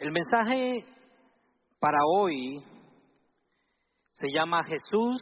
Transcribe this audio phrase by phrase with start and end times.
[0.00, 0.86] El mensaje
[1.78, 2.64] para hoy
[4.12, 5.20] se llama Jesús,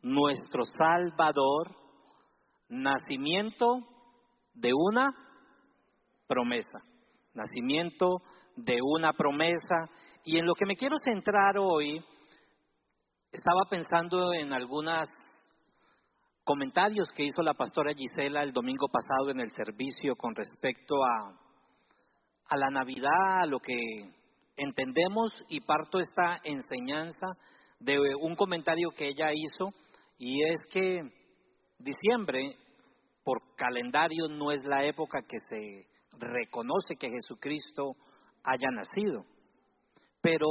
[0.00, 1.76] nuestro Salvador,
[2.70, 3.86] nacimiento
[4.54, 5.14] de una
[6.26, 6.78] promesa,
[7.34, 8.22] nacimiento
[8.56, 9.84] de una promesa.
[10.24, 12.02] Y en lo que me quiero centrar hoy,
[13.30, 15.06] estaba pensando en algunos
[16.44, 21.47] comentarios que hizo la pastora Gisela el domingo pasado en el servicio con respecto a
[22.48, 23.76] a la Navidad, a lo que
[24.56, 27.26] entendemos y parto esta enseñanza
[27.78, 29.70] de un comentario que ella hizo
[30.18, 31.00] y es que
[31.78, 32.56] diciembre
[33.22, 35.86] por calendario no es la época que se
[36.18, 37.92] reconoce que Jesucristo
[38.42, 39.24] haya nacido,
[40.20, 40.46] pero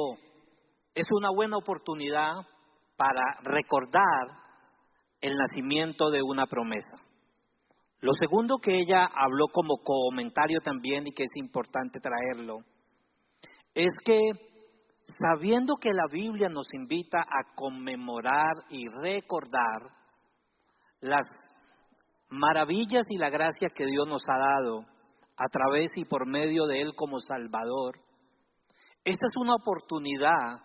[0.94, 2.34] es una buena oportunidad
[2.96, 4.28] para recordar
[5.22, 6.96] el nacimiento de una promesa.
[8.00, 12.60] Lo segundo que ella habló como comentario también y que es importante traerlo,
[13.74, 14.20] es que
[15.18, 19.92] sabiendo que la Biblia nos invita a conmemorar y recordar
[21.00, 21.26] las
[22.30, 24.86] maravillas y la gracia que Dios nos ha dado
[25.38, 28.00] a través y por medio de Él como Salvador,
[29.04, 30.62] esta es una oportunidad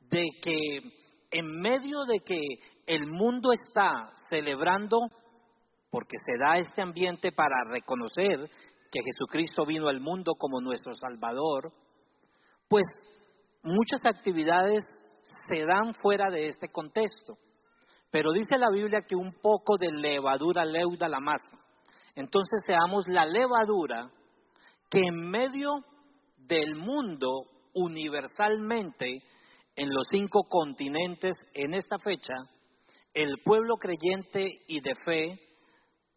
[0.00, 0.78] de que
[1.30, 2.40] en medio de que
[2.86, 4.98] el mundo está celebrando
[5.94, 8.50] porque se da este ambiente para reconocer
[8.90, 11.72] que Jesucristo vino al mundo como nuestro Salvador,
[12.68, 12.82] pues
[13.62, 14.82] muchas actividades
[15.48, 17.34] se dan fuera de este contexto.
[18.10, 21.46] Pero dice la Biblia que un poco de levadura leuda la masa.
[22.16, 24.10] Entonces seamos la levadura
[24.90, 25.70] que en medio
[26.38, 27.28] del mundo
[27.72, 29.22] universalmente,
[29.76, 32.34] en los cinco continentes, en esta fecha,
[33.12, 35.53] el pueblo creyente y de fe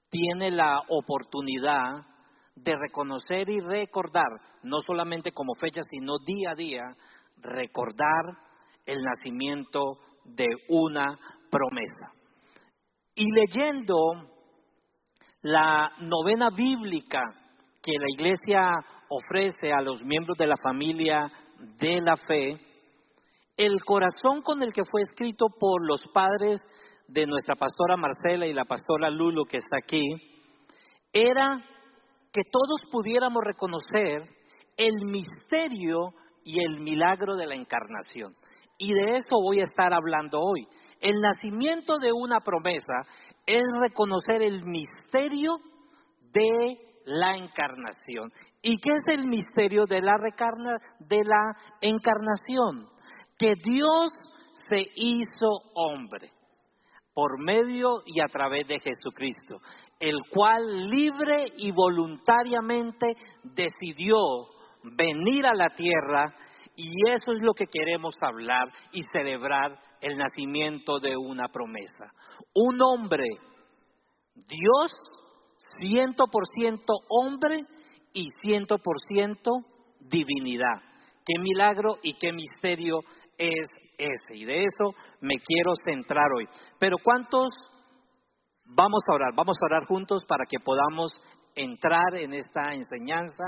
[0.10, 2.06] tiene la oportunidad
[2.56, 4.30] de reconocer y recordar,
[4.64, 6.84] no solamente como fecha, sino día a día,
[7.38, 8.38] recordar
[8.86, 11.20] el nacimiento de una
[11.52, 12.12] promesa.
[13.16, 13.96] Y leyendo
[15.42, 17.22] la novena bíblica
[17.82, 18.72] que la iglesia
[19.10, 21.32] ofrece a los miembros de la familia
[21.80, 22.58] de la fe,
[23.56, 26.60] el corazón con el que fue escrito por los padres
[27.08, 30.06] de nuestra pastora Marcela y la pastora Lulo que está aquí,
[31.14, 31.64] era
[32.32, 34.24] que todos pudiéramos reconocer
[34.76, 36.14] el misterio
[36.44, 38.34] y el milagro de la encarnación.
[38.78, 40.68] Y de eso voy a estar hablando hoy.
[41.00, 43.02] El nacimiento de una promesa
[43.46, 45.58] es reconocer el misterio
[46.32, 48.32] de la encarnación.
[48.62, 50.16] ¿Y qué es el misterio de la,
[51.00, 52.90] de la encarnación?
[53.40, 54.12] Que Dios
[54.70, 56.32] se hizo hombre
[57.18, 59.58] por medio y a través de Jesucristo,
[60.00, 63.08] el cual libre y voluntariamente
[63.42, 64.20] decidió
[64.84, 66.36] venir a la tierra
[66.76, 72.06] y eso es lo que queremos hablar y celebrar el nacimiento de una promesa.
[72.54, 73.26] Un hombre,
[74.36, 74.94] Dios,
[75.82, 77.66] ciento por ciento hombre
[78.14, 79.54] y ciento por ciento
[80.02, 80.84] divinidad.
[81.26, 83.00] Qué milagro y qué misterio
[83.38, 83.68] es
[83.98, 84.36] ese.
[84.36, 86.48] Y de eso me quiero centrar hoy.
[86.80, 87.50] Pero ¿cuántos
[88.66, 89.34] vamos a orar?
[89.36, 91.12] Vamos a orar juntos para que podamos
[91.56, 93.44] entrar en esta enseñanza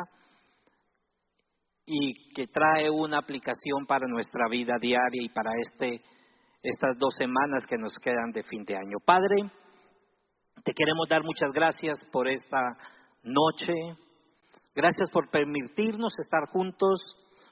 [1.85, 6.01] y que trae una aplicación para nuestra vida diaria y para este,
[6.61, 8.97] estas dos semanas que nos quedan de fin de año.
[9.03, 9.51] Padre,
[10.63, 12.77] te queremos dar muchas gracias por esta
[13.23, 13.73] noche.
[14.75, 16.99] Gracias por permitirnos estar juntos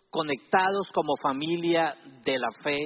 [0.10, 2.86] conectados como familia de la fe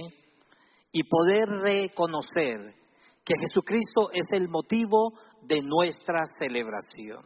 [0.92, 2.76] y poder reconocer
[3.24, 7.24] que Jesucristo es el motivo de nuestra celebración,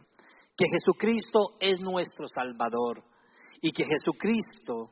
[0.56, 3.02] que Jesucristo es nuestro Salvador
[3.60, 4.90] y que Jesucristo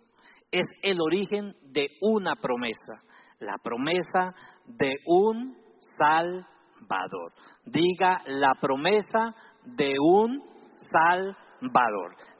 [0.50, 3.02] es el origen de una promesa,
[3.40, 4.34] la promesa
[4.66, 5.56] de un
[5.98, 7.32] Salvador.
[7.66, 9.34] Diga la promesa
[9.64, 10.42] de un
[10.90, 11.44] Salvador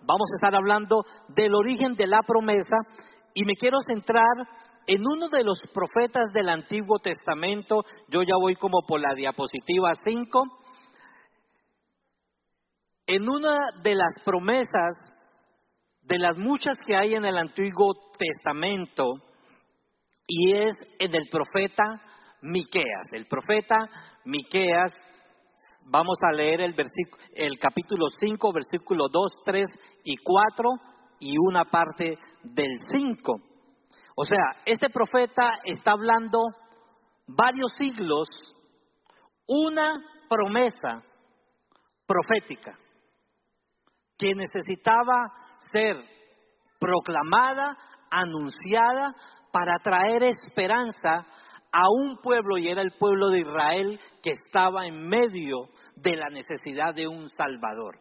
[0.07, 2.77] vamos a estar hablando del origen de la promesa
[3.35, 4.49] y me quiero centrar
[4.87, 7.85] en uno de los profetas del Antiguo Testamento.
[8.09, 10.43] Yo ya voy como por la diapositiva 5.
[13.07, 14.95] En una de las promesas
[16.03, 19.15] de las muchas que hay en el Antiguo Testamento
[20.27, 21.85] y es en el profeta
[22.43, 23.07] Miqueas.
[23.13, 23.77] El profeta
[24.25, 24.93] Miqueas
[25.87, 26.75] Vamos a leer el,
[27.35, 29.67] el capítulo 5, versículo 2, 3
[30.05, 30.71] y 4
[31.21, 33.33] y una parte del 5.
[34.17, 36.39] O sea, este profeta está hablando
[37.27, 38.29] varios siglos
[39.47, 39.95] una
[40.29, 41.03] promesa
[42.07, 42.79] profética
[44.17, 45.33] que necesitaba
[45.73, 45.97] ser
[46.79, 47.77] proclamada,
[48.11, 49.15] anunciada
[49.53, 51.27] para traer esperanza
[51.73, 56.29] a un pueblo y era el pueblo de Israel que estaba en medio de la
[56.29, 57.99] necesidad de un salvador.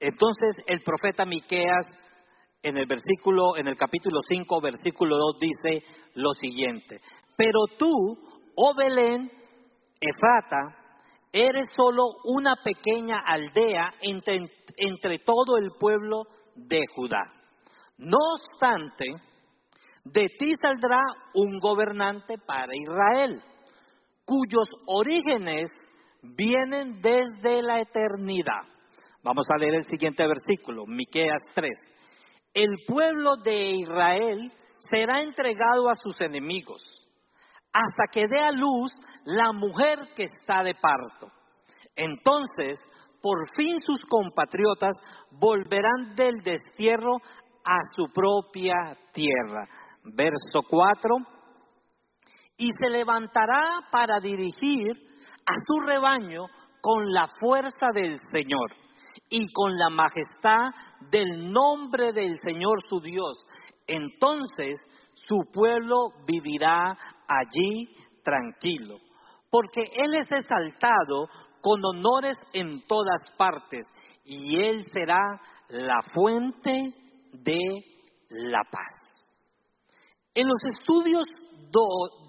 [0.00, 1.86] Entonces el profeta Miqueas
[2.62, 7.00] en el versículo en el capítulo 5 versículo 2 dice lo siguiente:
[7.36, 7.92] "Pero tú,
[8.56, 9.30] oh Belén,
[10.00, 10.84] Efrata,
[11.32, 14.38] eres solo una pequeña aldea entre,
[14.76, 16.22] entre todo el pueblo
[16.54, 17.24] de Judá.
[17.98, 19.04] No obstante,
[20.04, 21.00] de ti saldrá
[21.34, 23.42] un gobernante para Israel,
[24.24, 25.70] cuyos orígenes
[26.22, 28.62] vienen desde la eternidad.
[29.24, 31.72] Vamos a leer el siguiente versículo, Miqueas 3.
[32.52, 36.82] El pueblo de Israel será entregado a sus enemigos
[37.72, 38.92] hasta que dé a luz
[39.24, 41.28] la mujer que está de parto.
[41.96, 42.78] Entonces,
[43.22, 44.94] por fin sus compatriotas
[45.30, 47.16] volverán del destierro
[47.64, 48.74] a su propia
[49.14, 49.66] tierra.
[50.04, 51.16] Verso 4.
[52.58, 54.92] Y se levantará para dirigir
[55.46, 56.44] a su rebaño
[56.82, 58.83] con la fuerza del Señor
[59.28, 60.70] y con la majestad
[61.10, 63.38] del nombre del Señor su Dios.
[63.86, 64.78] Entonces
[65.14, 66.96] su pueblo vivirá
[67.28, 67.88] allí
[68.22, 68.98] tranquilo,
[69.50, 71.28] porque Él es exaltado
[71.60, 73.86] con honores en todas partes
[74.24, 76.94] y Él será la fuente
[77.32, 77.60] de
[78.28, 79.04] la paz.
[80.34, 81.24] En los estudios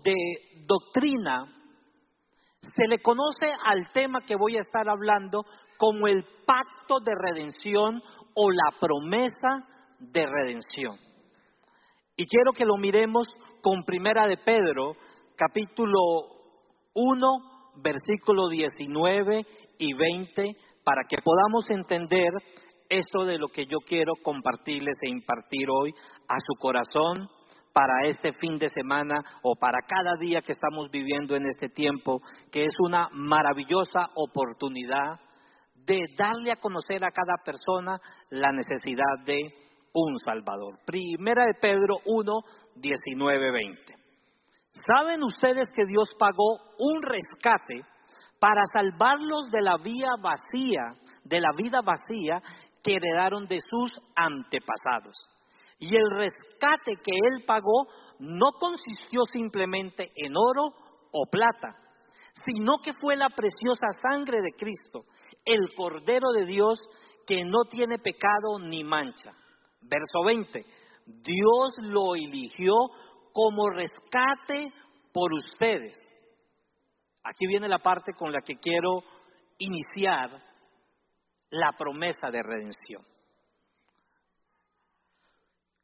[0.04, 0.16] de
[0.68, 1.46] doctrina
[2.62, 5.46] se le conoce al tema que voy a estar hablando
[5.78, 8.02] como el pacto de redención
[8.34, 9.68] o la promesa
[10.00, 10.98] de redención.
[12.18, 13.28] Y quiero que lo miremos
[13.62, 14.96] con Primera de Pedro,
[15.36, 16.00] capítulo
[16.94, 17.28] 1,
[17.84, 19.46] versículo 19
[19.80, 22.30] y 20, para que podamos entender
[22.88, 25.94] esto de lo que yo quiero compartirles e impartir hoy
[26.28, 27.28] a su corazón
[27.74, 32.22] para este fin de semana o para cada día que estamos viviendo en este tiempo,
[32.50, 35.20] que es una maravillosa oportunidad
[35.86, 38.00] de darle a conocer a cada persona
[38.30, 39.54] la necesidad de
[39.94, 40.80] un Salvador.
[40.86, 42.34] Primera de Pedro 1,
[42.76, 43.96] 19, 20.
[44.86, 47.82] ¿Saben ustedes que Dios pagó un rescate
[48.40, 52.42] para salvarlos de la vía vacía, de la vida vacía
[52.84, 55.16] que heredaron de sus antepasados?
[55.80, 57.88] Y el rescate que Él pagó
[58.20, 60.74] no consistió simplemente en oro
[61.12, 61.76] o plata,
[62.46, 65.06] sino que fue la preciosa sangre de Cristo,
[65.46, 66.80] el Cordero de Dios
[67.26, 69.32] que no tiene pecado ni mancha.
[69.82, 70.66] Verso 20.
[71.06, 72.74] Dios lo eligió
[73.32, 74.72] como rescate
[75.14, 75.96] por ustedes.
[77.24, 79.04] Aquí viene la parte con la que quiero
[79.58, 80.44] iniciar
[81.50, 83.04] la promesa de redención.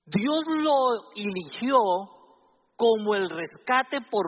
[0.05, 1.77] Dios lo eligió
[2.75, 4.25] como el rescate por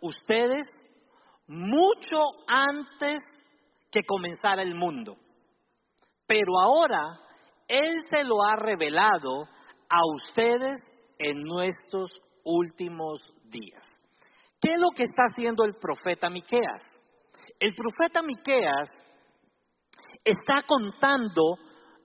[0.00, 0.66] ustedes
[1.46, 3.18] mucho antes
[3.94, 5.16] que comenzara el mundo.
[6.26, 7.20] Pero ahora
[7.68, 9.44] él se lo ha revelado
[9.88, 10.74] a ustedes
[11.16, 12.10] en nuestros
[12.44, 13.84] últimos días.
[14.60, 16.82] ¿Qué es lo que está haciendo el profeta Miqueas?
[17.60, 18.90] El profeta Miqueas
[20.24, 21.56] está contando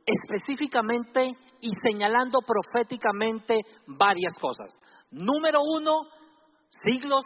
[0.05, 1.31] específicamente
[1.61, 4.67] y señalando proféticamente varias cosas.
[5.09, 5.91] Número uno,
[6.83, 7.25] siglos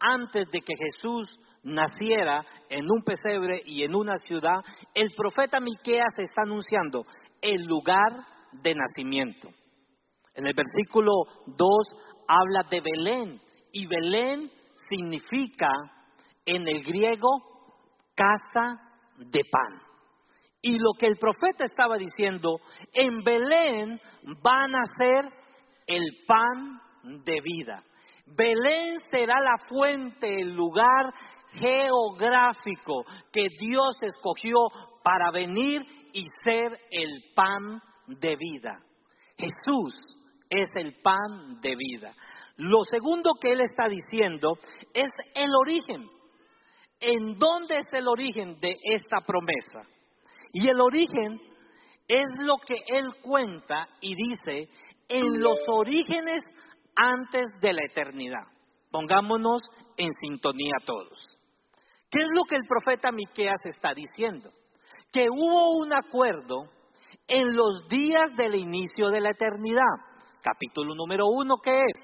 [0.00, 1.28] antes de que Jesús
[1.62, 4.60] naciera en un pesebre y en una ciudad,
[4.94, 7.04] el profeta Miqueas está anunciando
[7.40, 9.48] el lugar de nacimiento.
[10.34, 11.12] En el versículo
[11.46, 11.68] 2
[12.28, 13.40] habla de Belén
[13.72, 14.50] y Belén
[14.88, 15.70] significa
[16.44, 17.28] en el griego
[18.14, 18.64] casa
[19.18, 19.82] de pan.
[20.62, 22.60] Y lo que el profeta estaba diciendo,
[22.92, 23.98] en Belén
[24.42, 25.24] van a ser
[25.86, 26.80] el pan
[27.24, 27.82] de vida.
[28.26, 31.12] Belén será la fuente, el lugar
[31.52, 34.56] geográfico que Dios escogió
[35.02, 38.80] para venir y ser el pan de vida.
[39.38, 39.94] Jesús
[40.48, 42.14] es el pan de vida.
[42.56, 44.58] Lo segundo que él está diciendo
[44.92, 46.08] es el origen.
[47.00, 49.82] ¿En dónde es el origen de esta promesa?
[50.52, 51.40] Y el origen
[52.06, 54.68] es lo que él cuenta y dice
[55.08, 56.42] en los orígenes
[56.94, 58.44] antes de la eternidad.
[58.90, 59.62] Pongámonos
[59.96, 61.39] en sintonía todos.
[62.10, 64.50] ¿Qué es lo que el profeta Miqueas está diciendo?
[65.12, 66.68] que hubo un acuerdo
[67.26, 69.82] en los días del inicio de la eternidad.
[70.42, 71.98] Capítulo número uno, ¿qué es?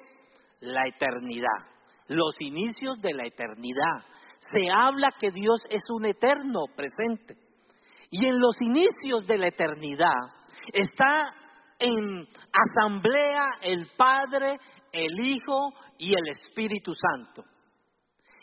[0.61, 1.71] La eternidad,
[2.09, 4.05] los inicios de la eternidad.
[4.39, 7.37] Se habla que Dios es un eterno presente.
[8.11, 10.15] Y en los inicios de la eternidad
[10.73, 11.31] está
[11.79, 14.59] en asamblea el Padre,
[14.93, 17.45] el Hijo y el Espíritu Santo.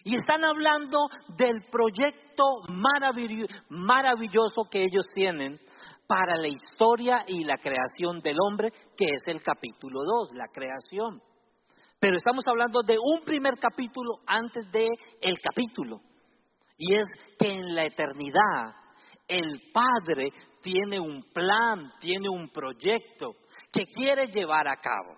[0.03, 0.97] Y están hablando
[1.37, 2.43] del proyecto
[3.69, 5.59] maravilloso que ellos tienen
[6.07, 11.21] para la historia y la creación del hombre, que es el capítulo 2, la creación.
[11.99, 14.89] Pero estamos hablando de un primer capítulo antes de
[15.21, 16.01] el capítulo.
[16.77, 17.07] Y es
[17.39, 18.75] que en la eternidad
[19.27, 20.29] el Padre
[20.61, 23.35] tiene un plan, tiene un proyecto
[23.71, 25.17] que quiere llevar a cabo.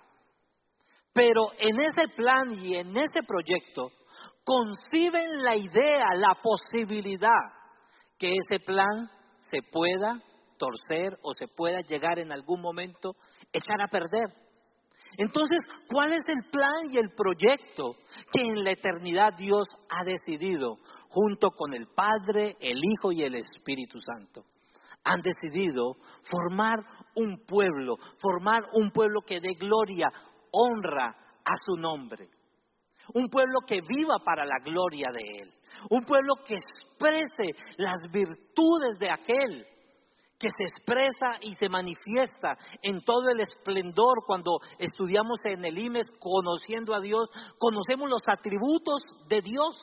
[1.12, 3.92] Pero en ese plan y en ese proyecto
[4.46, 7.52] conciben la idea, la posibilidad
[8.18, 9.10] que ese plan
[9.40, 10.22] se pueda
[10.58, 13.16] torcer o se pueda llegar en algún momento
[13.52, 14.46] echar a perder.
[15.18, 15.60] Entonces,
[15.90, 17.96] ¿cuál es el plan y el proyecto
[18.32, 20.78] que en la eternidad Dios ha decidido
[21.10, 24.44] junto con el Padre, el Hijo y el Espíritu Santo?
[25.04, 25.96] Han decidido
[26.30, 26.80] formar
[27.16, 30.12] un pueblo, formar un pueblo que dé gloria,
[30.52, 32.28] honra a su nombre.
[33.14, 35.54] Un pueblo que viva para la gloria de Él.
[35.90, 39.66] Un pueblo que exprese las virtudes de aquel
[40.40, 46.12] que se expresa y se manifiesta en todo el esplendor cuando estudiamos en el IMES
[46.20, 49.78] conociendo a Dios, conocemos los atributos de Dios.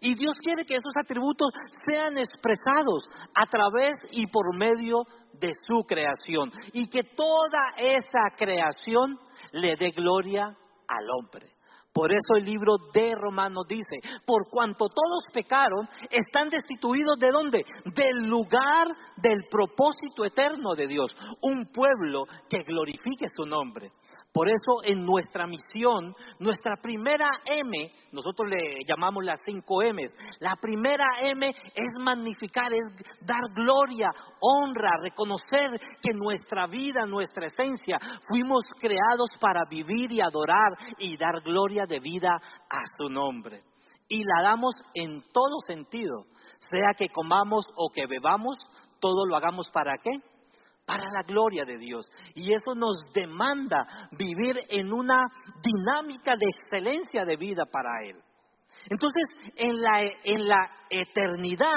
[0.00, 1.50] Y Dios quiere que esos atributos
[1.88, 6.52] sean expresados a través y por medio de su creación.
[6.72, 9.18] Y que toda esa creación
[9.52, 10.44] le dé gloria
[10.86, 11.55] al hombre.
[11.96, 17.64] Por eso el libro de Romanos dice, por cuanto todos pecaron, están destituidos de dónde?
[17.86, 21.10] Del lugar del propósito eterno de Dios.
[21.40, 23.92] Un pueblo que glorifique su nombre.
[24.36, 30.54] Por eso en nuestra misión, nuestra primera M, nosotros le llamamos las cinco M's, la
[30.60, 32.84] primera M es magnificar, es
[33.22, 40.72] dar gloria, honra, reconocer que nuestra vida, nuestra esencia, fuimos creados para vivir y adorar
[40.98, 42.36] y dar gloria de vida
[42.68, 43.62] a su nombre.
[44.06, 46.26] Y la damos en todo sentido,
[46.58, 48.58] sea que comamos o que bebamos,
[49.00, 50.10] todo lo hagamos para qué?
[50.86, 52.06] Para la gloria de Dios.
[52.34, 55.20] Y eso nos demanda vivir en una
[55.60, 58.16] dinámica de excelencia de vida para Él.
[58.88, 59.24] Entonces,
[59.56, 61.74] en la, en la eternidad,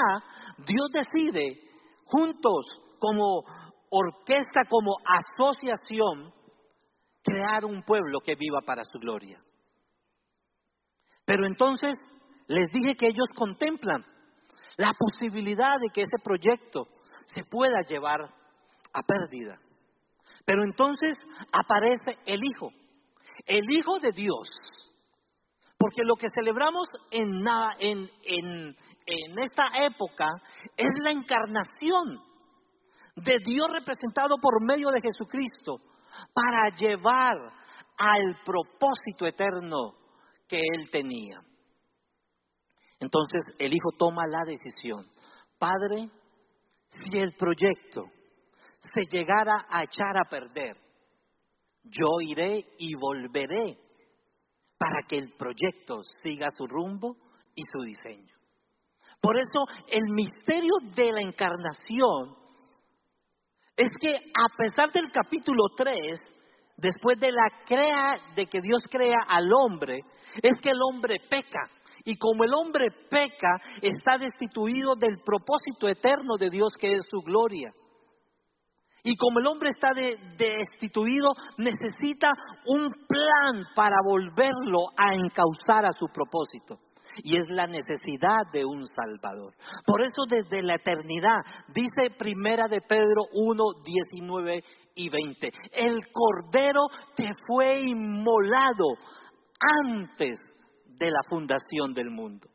[0.58, 1.60] Dios decide,
[2.04, 2.66] juntos,
[3.00, 3.42] como
[3.90, 6.32] orquesta, como asociación,
[7.22, 9.42] crear un pueblo que viva para su gloria.
[11.24, 11.96] Pero entonces
[12.46, 14.04] les dije que ellos contemplan
[14.76, 16.86] la posibilidad de que ese proyecto
[17.26, 18.39] se pueda llevar
[18.92, 19.58] a pérdida.
[20.44, 21.16] Pero entonces
[21.52, 22.70] aparece el Hijo,
[23.46, 24.48] el Hijo de Dios.
[25.78, 27.42] Porque lo que celebramos en,
[27.78, 30.26] en, en, esta época
[30.76, 32.20] es la encarnación
[33.16, 35.78] de Dios representado por medio de Jesucristo
[36.34, 37.34] para llevar
[37.96, 39.94] al propósito eterno
[40.46, 41.40] que Él tenía.
[42.98, 45.06] Entonces el Hijo toma la decisión.
[45.58, 46.10] Padre,
[46.90, 48.04] si el proyecto
[48.80, 50.76] se llegara a echar a perder,
[51.82, 53.78] yo iré y volveré
[54.78, 57.16] para que el proyecto siga su rumbo
[57.54, 58.34] y su diseño.
[59.20, 62.36] Por eso el misterio de la encarnación
[63.76, 66.20] es que a pesar del capítulo 3,
[66.76, 70.00] después de la crea de que Dios crea al hombre,
[70.42, 71.68] es que el hombre peca.
[72.04, 77.20] Y como el hombre peca, está destituido del propósito eterno de Dios que es su
[77.20, 77.72] gloria.
[79.02, 82.30] Y como el hombre está destituido, necesita
[82.66, 86.78] un plan para volverlo a encauzar a su propósito.
[87.24, 89.54] Y es la necesidad de un Salvador.
[89.84, 91.40] Por eso desde la eternidad,
[91.74, 94.62] dice Primera de Pedro 1, 19
[94.94, 96.82] y 20, el Cordero
[97.16, 98.94] que fue inmolado
[99.82, 100.38] antes
[100.86, 102.48] de la fundación del mundo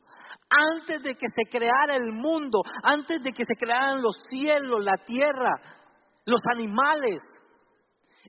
[0.48, 4.98] antes de que se creara el mundo, antes de que se crearan los cielos, la
[5.06, 5.60] tierra,
[6.26, 7.22] los animales,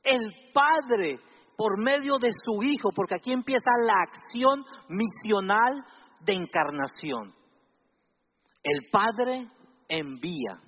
[0.03, 1.19] el Padre
[1.57, 5.85] por medio de su Hijo, porque aquí empieza la acción misional
[6.21, 7.35] de encarnación.
[8.63, 9.49] El Padre
[9.89, 10.61] envía,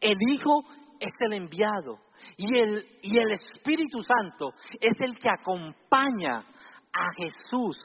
[0.00, 0.62] el Hijo
[1.00, 1.98] es el enviado.
[2.36, 7.76] Y el, y el Espíritu Santo es el que acompaña a Jesús.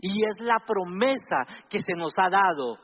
[0.00, 2.78] Y es la promesa que se nos ha dado.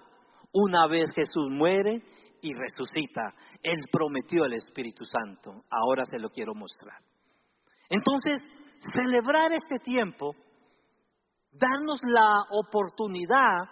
[0.53, 2.03] Una vez Jesús muere
[2.45, 3.35] y resucita.
[3.63, 6.99] Él prometió el Espíritu Santo, ahora se lo quiero mostrar.
[7.89, 8.39] Entonces,
[8.93, 10.35] celebrar este tiempo,
[11.51, 13.63] darnos la oportunidad,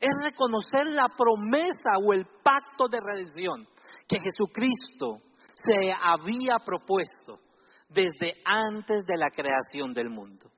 [0.00, 3.66] es reconocer la promesa o el pacto de redención
[4.06, 5.18] que Jesucristo
[5.64, 7.40] se había propuesto
[7.88, 10.50] desde antes de la creación del mundo.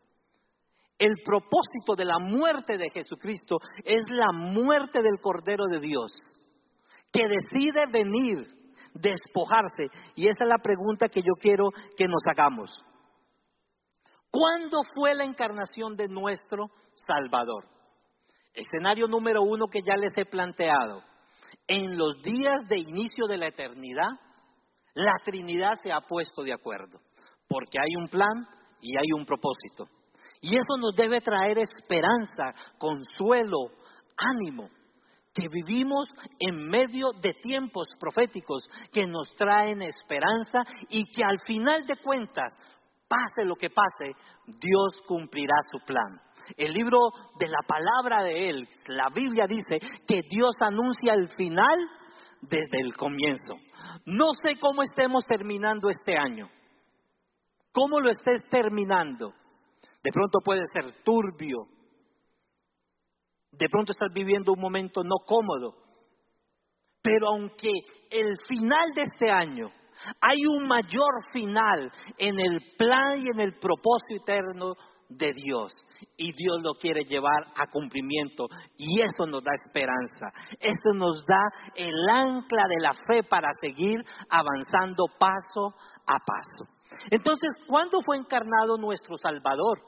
[0.99, 6.13] El propósito de la muerte de Jesucristo es la muerte del Cordero de Dios,
[7.13, 8.47] que decide venir,
[8.95, 9.87] despojarse.
[10.17, 12.71] Y esa es la pregunta que yo quiero que nos hagamos.
[14.31, 17.67] ¿Cuándo fue la encarnación de nuestro Salvador?
[18.55, 21.03] Escenario número uno que ya les he planteado.
[21.67, 24.11] En los días de inicio de la eternidad,
[24.95, 27.01] la Trinidad se ha puesto de acuerdo,
[27.49, 28.47] porque hay un plan
[28.81, 29.87] y hay un propósito.
[30.41, 33.73] Y eso nos debe traer esperanza, consuelo,
[34.17, 34.69] ánimo,
[35.35, 36.09] que vivimos
[36.39, 42.57] en medio de tiempos proféticos que nos traen esperanza y que al final de cuentas,
[43.09, 44.13] pase lo que pase,
[44.47, 46.21] Dios cumplirá su plan.
[46.57, 46.99] El libro
[47.39, 51.79] de la palabra de Él, la Biblia dice que Dios anuncia el final
[52.41, 53.55] desde el comienzo.
[54.07, 56.49] No sé cómo estemos terminando este año,
[57.73, 59.33] cómo lo estés terminando.
[60.03, 61.67] De pronto puede ser turbio,
[63.53, 65.75] de pronto estás viviendo un momento no cómodo,
[67.03, 67.71] pero aunque
[68.11, 69.71] el final de este año
[70.21, 74.75] hay un mayor final en el plan y en el propósito eterno
[75.09, 75.73] de Dios
[76.17, 80.27] y Dios lo quiere llevar a cumplimiento y eso nos da esperanza,
[80.59, 81.43] eso nos da
[81.75, 85.75] el ancla de la fe para seguir avanzando paso
[86.07, 86.65] a paso.
[87.11, 89.81] Entonces, ¿cuándo fue encarnado nuestro Salvador?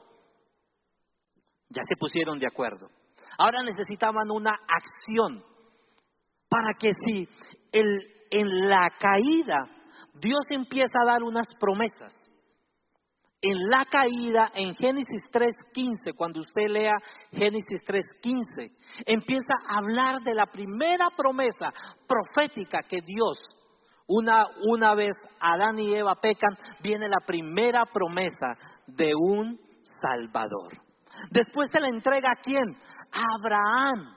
[1.69, 2.89] Ya se pusieron de acuerdo.
[3.37, 5.43] Ahora necesitaban una acción
[6.49, 7.27] para que si
[7.71, 9.67] en la caída
[10.13, 12.13] Dios empieza a dar unas promesas,
[13.45, 16.93] en la caída, en Génesis 3.15, cuando usted lea
[17.29, 18.71] Génesis 3.15,
[19.05, 21.73] empieza a hablar de la primera promesa
[22.07, 23.41] profética que Dios,
[24.07, 25.11] una, una vez
[25.41, 28.47] Adán y Eva pecan, viene la primera promesa
[28.87, 29.59] de un
[30.01, 30.82] Salvador.
[31.31, 32.77] Después se la entrega a quién?
[33.11, 34.15] A Abraham.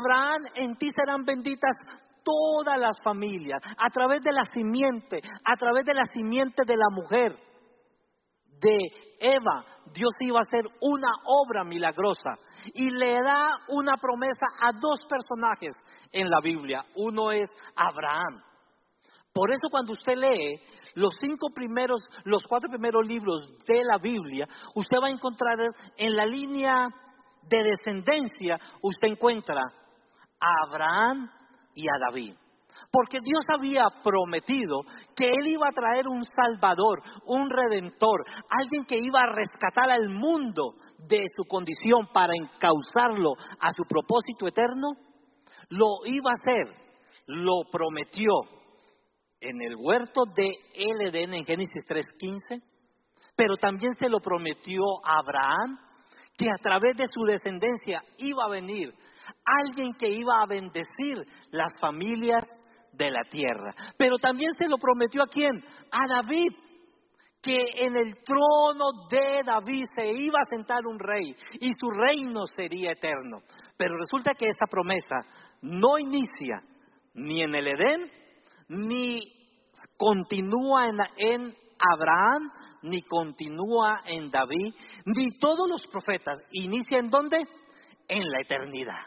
[0.00, 1.74] Abraham, en ti serán benditas
[2.22, 6.90] todas las familias, a través de la simiente, a través de la simiente de la
[6.90, 7.36] mujer
[8.60, 8.76] de
[9.20, 12.34] Eva, Dios iba a hacer una obra milagrosa
[12.74, 15.74] y le da una promesa a dos personajes
[16.12, 16.84] en la Biblia.
[16.96, 18.42] Uno es Abraham.
[19.36, 20.58] Por eso cuando usted lee
[20.94, 25.58] los cinco primeros, los cuatro primeros libros de la Biblia, usted va a encontrar
[25.94, 26.88] en la línea
[27.42, 31.30] de descendencia, usted encuentra a Abraham
[31.74, 32.34] y a David.
[32.90, 34.80] Porque Dios había prometido
[35.14, 40.08] que Él iba a traer un Salvador, un Redentor, alguien que iba a rescatar al
[40.08, 44.88] mundo de su condición para encauzarlo a su propósito eterno.
[45.68, 46.74] Lo iba a hacer,
[47.26, 48.30] lo prometió
[49.48, 52.62] en el huerto de El Edén en Génesis 3.15,
[53.36, 55.78] pero también se lo prometió a Abraham
[56.36, 58.94] que a través de su descendencia iba a venir
[59.44, 62.44] alguien que iba a bendecir las familias
[62.92, 63.74] de la tierra.
[63.96, 65.64] Pero también se lo prometió a quién?
[65.90, 66.52] A David,
[67.42, 72.46] que en el trono de David se iba a sentar un rey y su reino
[72.46, 73.40] sería eterno.
[73.76, 75.16] Pero resulta que esa promesa
[75.62, 76.62] no inicia
[77.14, 78.10] ni en el Edén,
[78.68, 79.35] ni
[79.96, 82.50] continúa en, en Abraham,
[82.82, 86.38] ni continúa en David, ni todos los profetas.
[86.52, 87.38] ¿Inicia en dónde?
[88.08, 89.06] En la eternidad.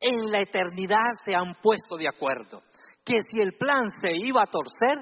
[0.00, 2.62] En la eternidad se han puesto de acuerdo
[3.04, 4.98] que si el plan se iba a torcer,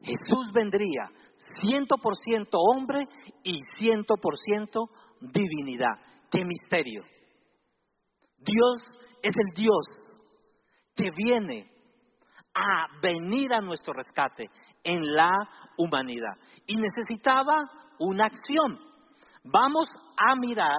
[0.00, 1.04] Jesús vendría
[1.62, 3.06] 100% hombre
[3.44, 5.94] y 100% divinidad.
[6.30, 7.02] ¡Qué misterio!
[8.38, 8.82] Dios
[9.22, 9.86] es el Dios
[10.94, 11.70] que viene
[12.56, 14.50] a venir a nuestro rescate
[14.82, 15.30] en la
[15.76, 16.34] humanidad.
[16.66, 17.56] Y necesitaba
[17.98, 18.80] una acción.
[19.44, 20.78] Vamos a mirar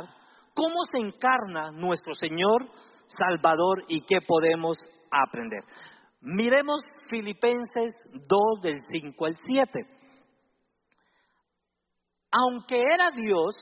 [0.54, 2.68] cómo se encarna nuestro Señor
[3.08, 4.76] Salvador y qué podemos
[5.12, 5.62] aprender.
[6.20, 9.80] Miremos Filipenses 2 del 5 al 7.
[12.32, 13.56] Aunque era Dios,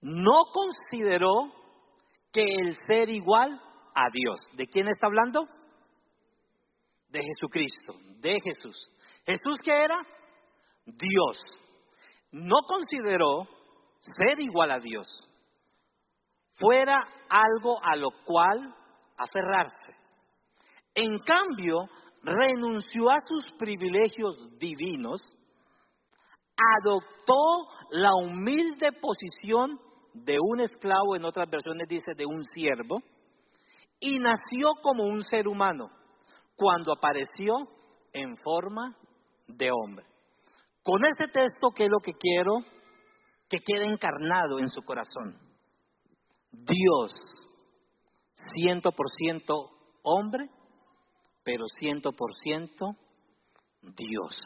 [0.00, 1.52] no consideró
[2.32, 3.60] que el ser igual
[3.94, 4.40] a Dios.
[4.54, 5.48] ¿De quién está hablando?
[7.08, 8.76] De Jesucristo, de Jesús.
[9.24, 9.96] ¿Jesús qué era?
[10.84, 11.38] Dios.
[12.30, 13.48] No consideró
[14.00, 15.06] ser igual a Dios.
[16.54, 16.98] Fuera
[17.28, 18.74] algo a lo cual
[19.16, 19.96] aferrarse.
[20.94, 21.88] En cambio,
[22.22, 25.20] renunció a sus privilegios divinos,
[26.82, 29.78] adoptó la humilde posición
[30.14, 33.00] de un esclavo, en otras versiones dice de un siervo,
[34.00, 35.90] y nació como un ser humano
[36.56, 37.54] cuando apareció
[38.12, 38.96] en forma
[39.46, 40.06] de hombre.
[40.82, 42.58] Con este texto, ¿qué es lo que quiero?
[43.48, 45.38] Que quede encarnado en su corazón.
[46.50, 47.12] Dios,
[48.56, 49.70] ciento por ciento
[50.02, 50.48] hombre,
[51.44, 52.96] pero ciento por ciento
[53.82, 54.40] Dios.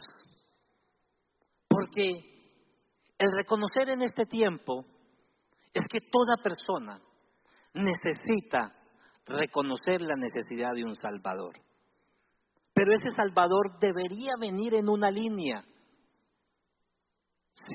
[1.67, 2.33] Porque
[3.17, 4.85] el reconocer en este tiempo
[5.73, 7.01] es que toda persona
[7.73, 8.82] necesita
[9.25, 11.53] reconocer la necesidad de un Salvador.
[12.73, 15.63] Pero ese Salvador debería venir en una línea,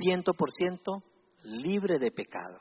[0.03, 1.03] ciento por ciento
[1.43, 2.59] libre de pecado,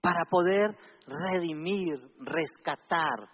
[0.00, 3.28] para poder redimir, rescatar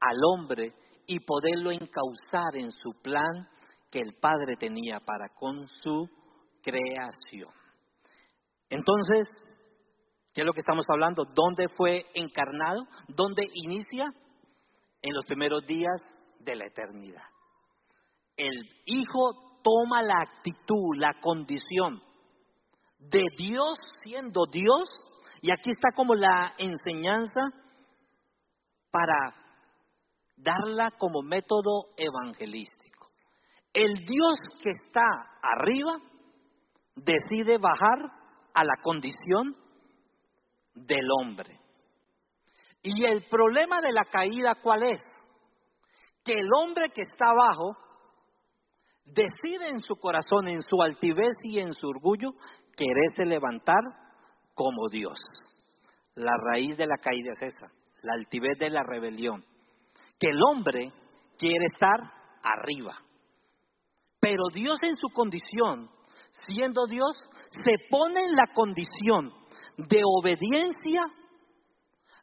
[0.00, 0.74] al hombre
[1.06, 3.48] y poderlo encauzar en su plan
[3.90, 6.08] que el Padre tenía para con su
[6.62, 7.52] creación.
[8.68, 9.43] Entonces,
[10.34, 11.24] ¿qué es lo que estamos hablando?
[11.24, 12.82] ¿Dónde fue encarnado?
[13.08, 14.12] ¿Dónde inicia?
[15.00, 16.02] En los primeros días
[16.40, 17.22] de la eternidad.
[18.36, 22.02] El Hijo toma la actitud, la condición
[22.98, 24.88] de Dios siendo Dios,
[25.40, 27.40] y aquí está como la enseñanza
[28.90, 29.34] para
[30.36, 33.08] darla como método evangelístico.
[33.72, 35.02] El Dios que está
[35.42, 35.98] arriba
[36.96, 38.10] decide bajar
[38.54, 39.56] a la condición
[40.74, 41.60] del hombre.
[42.82, 45.00] Y el problema de la caída, ¿cuál es?
[46.24, 47.76] Que el hombre que está abajo
[49.04, 52.32] decide en su corazón, en su altivez y en su orgullo,
[52.76, 53.82] quererse levantar
[54.54, 55.18] como Dios.
[56.14, 57.66] La raíz de la caída es esa,
[58.02, 59.44] la altivez de la rebelión.
[60.18, 60.92] Que el hombre
[61.38, 61.98] quiere estar
[62.42, 62.94] arriba.
[64.20, 65.90] Pero Dios en su condición
[66.46, 67.16] siendo Dios,
[67.64, 69.32] se pone en la condición
[69.76, 71.02] de obediencia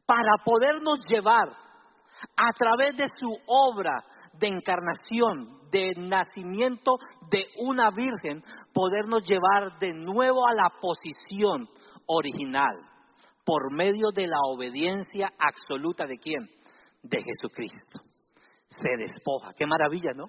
[0.05, 6.97] para podernos llevar a través de su obra de encarnación, de nacimiento
[7.29, 11.69] de una virgen, podernos llevar de nuevo a la posición
[12.05, 12.75] original
[13.45, 16.49] por medio de la obediencia absoluta de quién?
[17.03, 17.99] De Jesucristo.
[18.69, 19.53] Se despoja.
[19.57, 20.27] Qué maravilla, ¿no?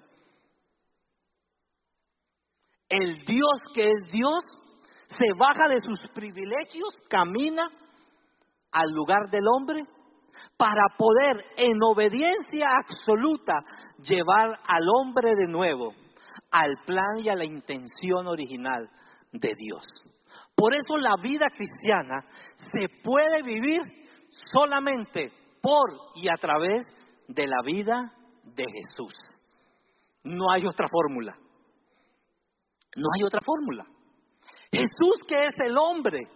[3.01, 4.43] el Dios que es Dios
[5.17, 7.69] se baja de sus privilegios, camina
[8.71, 9.83] al lugar del hombre
[10.57, 13.53] para poder en obediencia absoluta
[13.99, 15.93] llevar al hombre de nuevo
[16.51, 18.87] al plan y a la intención original
[19.31, 19.83] de Dios.
[20.55, 22.21] Por eso la vida cristiana
[22.71, 23.81] se puede vivir
[24.51, 26.85] solamente por y a través
[27.27, 29.13] de la vida de Jesús.
[30.23, 31.35] No hay otra fórmula.
[32.95, 33.85] No hay otra fórmula.
[34.73, 36.27] Jesús que es el hombre,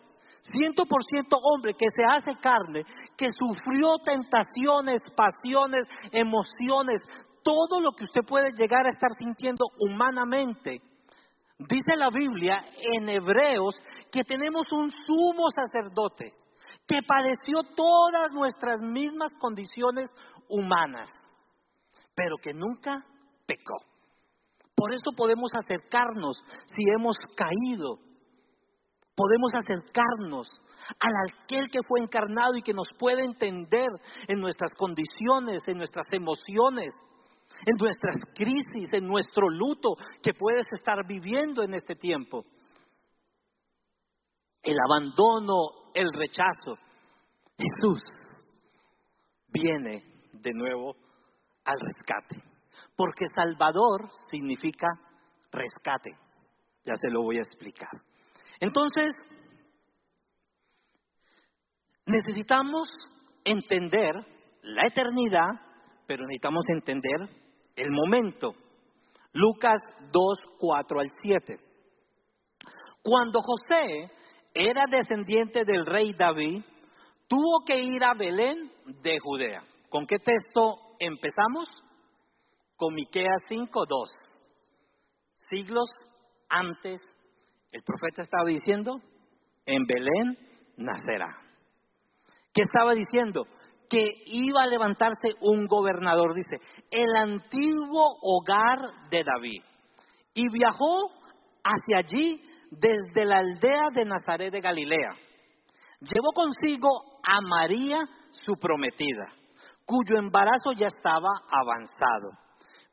[0.41, 2.83] ciento por ciento hombre, que se hace carne,
[3.17, 7.01] que sufrió tentaciones, pasiones, emociones,
[7.43, 10.81] todo lo que usted puede llegar a estar sintiendo humanamente.
[11.57, 12.61] Dice la Biblia
[12.93, 13.73] en Hebreos
[14.11, 16.33] que tenemos un sumo sacerdote
[16.87, 20.11] que padeció todas nuestras mismas condiciones
[20.47, 21.09] humanas,
[22.13, 23.03] pero que nunca
[23.47, 23.81] pecó.
[24.75, 28.06] Por eso podemos acercarnos si hemos caído.
[29.17, 30.47] Podemos acercarnos
[30.99, 33.89] al aquel que fue encarnado y que nos puede entender
[34.27, 36.93] en nuestras condiciones, en nuestras emociones,
[37.65, 42.45] en nuestras crisis, en nuestro luto que puedes estar viviendo en este tiempo.
[44.61, 46.77] El abandono, el rechazo.
[47.57, 47.99] Jesús
[49.47, 50.95] viene de nuevo
[51.65, 52.47] al rescate
[52.97, 54.87] porque Salvador significa
[55.51, 56.11] rescate.
[56.83, 57.89] Ya se lo voy a explicar.
[58.59, 59.11] Entonces,
[62.05, 62.87] necesitamos
[63.43, 64.11] entender
[64.63, 65.49] la eternidad,
[66.07, 67.29] pero necesitamos entender
[67.75, 68.53] el momento.
[69.33, 71.59] Lucas 2, 4 al 7.
[73.03, 74.11] Cuando José
[74.53, 76.63] era descendiente del rey David,
[77.27, 78.71] tuvo que ir a Belén
[79.03, 79.63] de Judea.
[79.89, 81.67] ¿Con qué texto empezamos?
[82.77, 84.09] con Miqueas 5:2.
[85.49, 85.89] Siglos
[86.47, 87.01] antes,
[87.77, 88.99] el profeta estaba diciendo,
[89.65, 90.37] en Belén
[90.77, 91.37] nacerá.
[92.51, 93.45] ¿Qué estaba diciendo?
[93.87, 96.57] Que iba a levantarse un gobernador, dice,
[96.89, 98.79] el antiguo hogar
[99.11, 99.61] de David.
[100.33, 101.11] Y viajó
[101.63, 105.13] hacia allí desde la aldea de Nazaret de Galilea.
[106.01, 106.89] Llevó consigo
[107.23, 107.97] a María,
[108.31, 109.33] su prometida,
[109.85, 112.47] cuyo embarazo ya estaba avanzado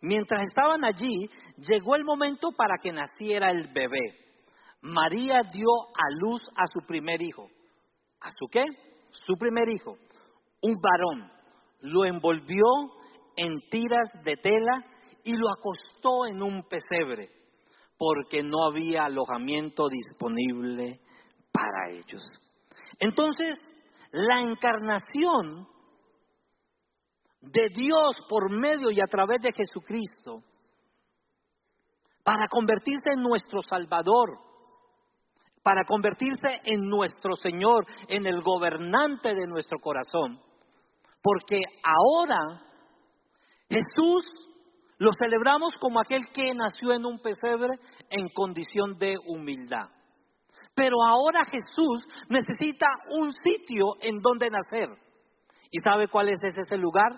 [0.04, 4.23] Mientras estaban allí, llegó el momento para que naciera el bebé.
[4.84, 7.48] María dio a luz a su primer hijo.
[8.20, 8.64] ¿A su qué?
[9.10, 9.96] Su primer hijo,
[10.60, 11.32] un varón.
[11.80, 12.66] Lo envolvió
[13.34, 14.84] en tiras de tela
[15.24, 17.30] y lo acostó en un pesebre,
[17.96, 21.00] porque no había alojamiento disponible
[21.50, 22.22] para ellos.
[22.98, 23.56] Entonces,
[24.12, 25.66] la encarnación
[27.40, 30.42] de Dios por medio y a través de Jesucristo,
[32.22, 34.53] para convertirse en nuestro Salvador,
[35.64, 40.38] para convertirse en nuestro Señor, en el gobernante de nuestro corazón.
[41.22, 42.62] Porque ahora
[43.70, 44.24] Jesús
[44.98, 47.79] lo celebramos como aquel que nació en un pesebre
[48.11, 49.88] en condición de humildad.
[50.74, 52.87] Pero ahora Jesús necesita
[53.18, 54.88] un sitio en donde nacer.
[55.70, 57.11] ¿Y sabe cuál es ese lugar?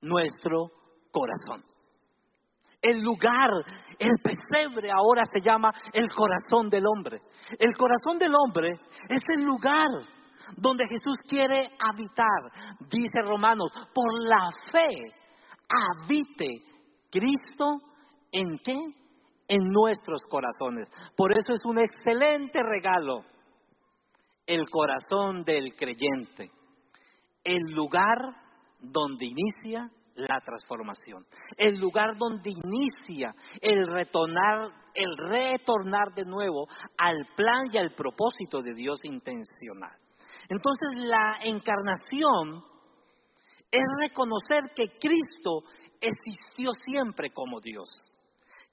[0.00, 0.70] Nuestro
[1.12, 1.73] corazón.
[2.84, 3.48] El lugar,
[3.98, 7.22] el pesebre ahora se llama el corazón del hombre.
[7.58, 8.72] El corazón del hombre
[9.08, 9.88] es el lugar
[10.58, 12.76] donde Jesús quiere habitar.
[12.90, 14.86] Dice Romanos, por la fe
[15.66, 16.62] habite
[17.10, 17.78] Cristo
[18.30, 18.76] en qué?
[19.48, 20.88] En nuestros corazones.
[21.16, 23.24] Por eso es un excelente regalo
[24.46, 26.50] el corazón del creyente,
[27.44, 28.18] el lugar
[28.78, 31.24] donde inicia la transformación,
[31.56, 38.62] el lugar donde inicia el retornar, el retornar de nuevo al plan y al propósito
[38.62, 39.96] de Dios intencional.
[40.48, 42.64] Entonces la encarnación
[43.70, 45.64] es reconocer que Cristo
[46.00, 47.88] existió siempre como Dios,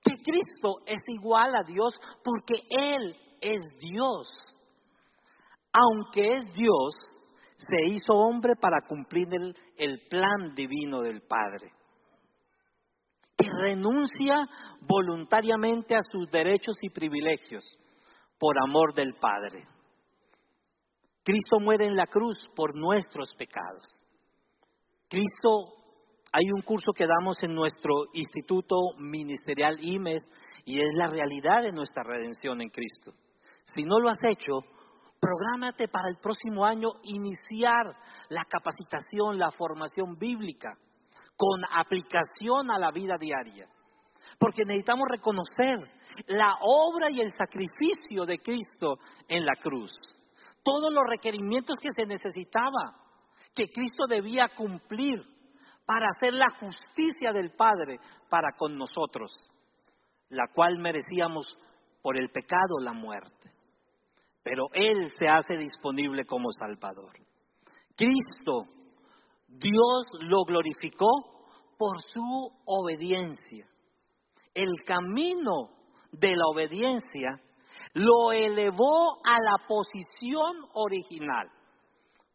[0.04, 4.30] que Cristo es igual a Dios porque Él es Dios.
[5.74, 6.94] Aunque es Dios,
[7.68, 9.28] se hizo hombre para cumplir
[9.78, 11.72] el, plan divino del Padre,
[13.38, 14.48] que renuncia
[14.82, 17.64] voluntariamente a sus derechos y privilegios
[18.40, 19.68] por amor del Padre.
[21.24, 23.86] Cristo muere en la cruz por nuestros pecados.
[25.08, 25.74] Cristo,
[26.32, 30.24] hay un curso que damos en nuestro instituto ministerial IMES
[30.66, 33.14] y es la realidad de nuestra redención en Cristo.
[33.76, 34.62] Si no lo has hecho,
[35.22, 37.96] prográmate para el próximo año iniciar
[38.30, 40.76] la capacitación, la formación bíblica
[41.38, 43.68] con aplicación a la vida diaria.
[44.38, 45.78] Porque necesitamos reconocer
[46.28, 49.92] la obra y el sacrificio de Cristo en la cruz
[50.64, 52.96] todos los requerimientos que se necesitaba,
[53.56, 55.22] que Cristo debía cumplir
[55.86, 59.32] para hacer la justicia del Padre para con nosotros,
[60.30, 61.58] la cual merecíamos
[62.02, 63.52] por el pecado la muerte.
[64.44, 67.14] Pero Él se hace disponible como Salvador.
[67.96, 68.64] Cristo,
[69.48, 71.10] Dios lo glorificó
[71.78, 73.68] por su obediencia.
[74.54, 75.70] El camino
[76.12, 77.40] de la obediencia
[77.94, 81.50] lo elevó a la posición original.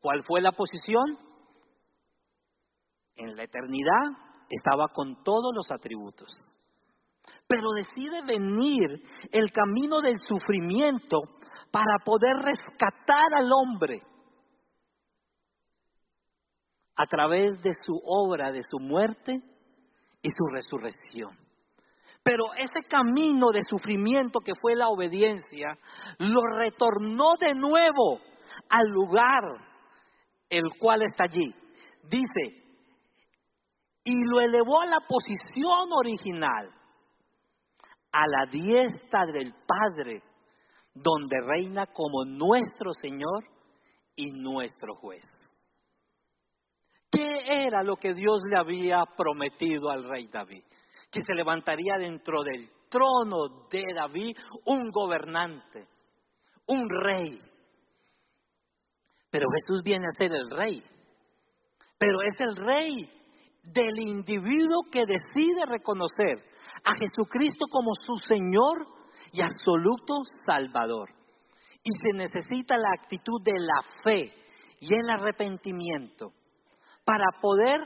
[0.00, 1.18] ¿Cuál fue la posición?
[3.16, 6.28] En la eternidad estaba con todos los atributos.
[7.48, 11.22] Pero decide venir el camino del sufrimiento
[11.70, 14.02] para poder rescatar al hombre
[16.96, 19.42] a través de su obra, de su muerte
[20.22, 21.36] y su resurrección.
[22.22, 25.78] Pero ese camino de sufrimiento que fue la obediencia,
[26.18, 28.20] lo retornó de nuevo
[28.68, 29.42] al lugar
[30.50, 31.54] el cual está allí.
[32.02, 32.64] Dice,
[34.04, 36.70] y lo elevó a la posición original,
[38.12, 40.22] a la diestra del Padre,
[40.96, 43.44] donde reina como nuestro Señor
[44.14, 45.24] y nuestro juez.
[47.10, 50.64] ¿Qué era lo que Dios le había prometido al rey David?
[51.10, 55.86] que se levantaría dentro del trono de David un gobernante,
[56.66, 57.40] un rey.
[59.30, 60.82] Pero Jesús viene a ser el rey.
[61.98, 63.10] Pero es el rey
[63.62, 66.38] del individuo que decide reconocer
[66.84, 68.86] a Jesucristo como su Señor
[69.32, 70.14] y absoluto
[70.46, 71.10] Salvador.
[71.82, 74.32] Y se necesita la actitud de la fe
[74.80, 76.32] y el arrepentimiento
[77.04, 77.80] para poder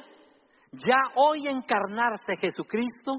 [0.72, 3.18] ya hoy encarnarse Jesucristo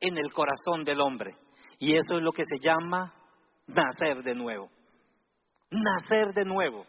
[0.00, 1.36] en el corazón del hombre.
[1.78, 3.14] Y eso es lo que se llama
[3.66, 4.68] nacer de nuevo.
[5.70, 6.84] Nacer de nuevo.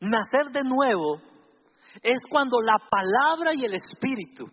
[0.00, 1.20] Nacer de nuevo
[2.02, 4.46] es cuando la palabra y el espíritu,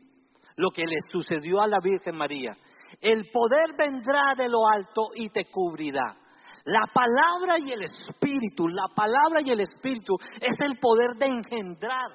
[0.56, 2.56] lo que le sucedió a la Virgen María,
[3.00, 6.18] el poder vendrá de lo alto y te cubrirá.
[6.66, 12.12] La palabra y el espíritu, la palabra y el espíritu es el poder de engendrar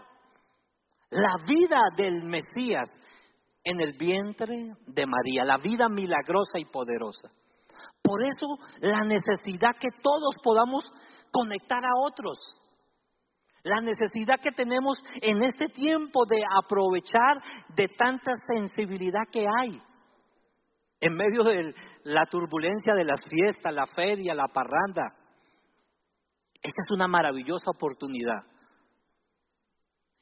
[1.10, 2.90] la vida del Mesías
[3.64, 7.28] en el vientre de María, la vida milagrosa y poderosa.
[8.02, 8.46] Por eso
[8.80, 10.84] la necesidad que todos podamos
[11.32, 12.38] conectar a otros.
[13.64, 17.42] la necesidad que tenemos en este tiempo de aprovechar
[17.74, 19.82] de tanta sensibilidad que hay.
[21.00, 25.14] En medio de la turbulencia de las fiestas, la feria, la parranda.
[26.54, 28.42] Esta es una maravillosa oportunidad.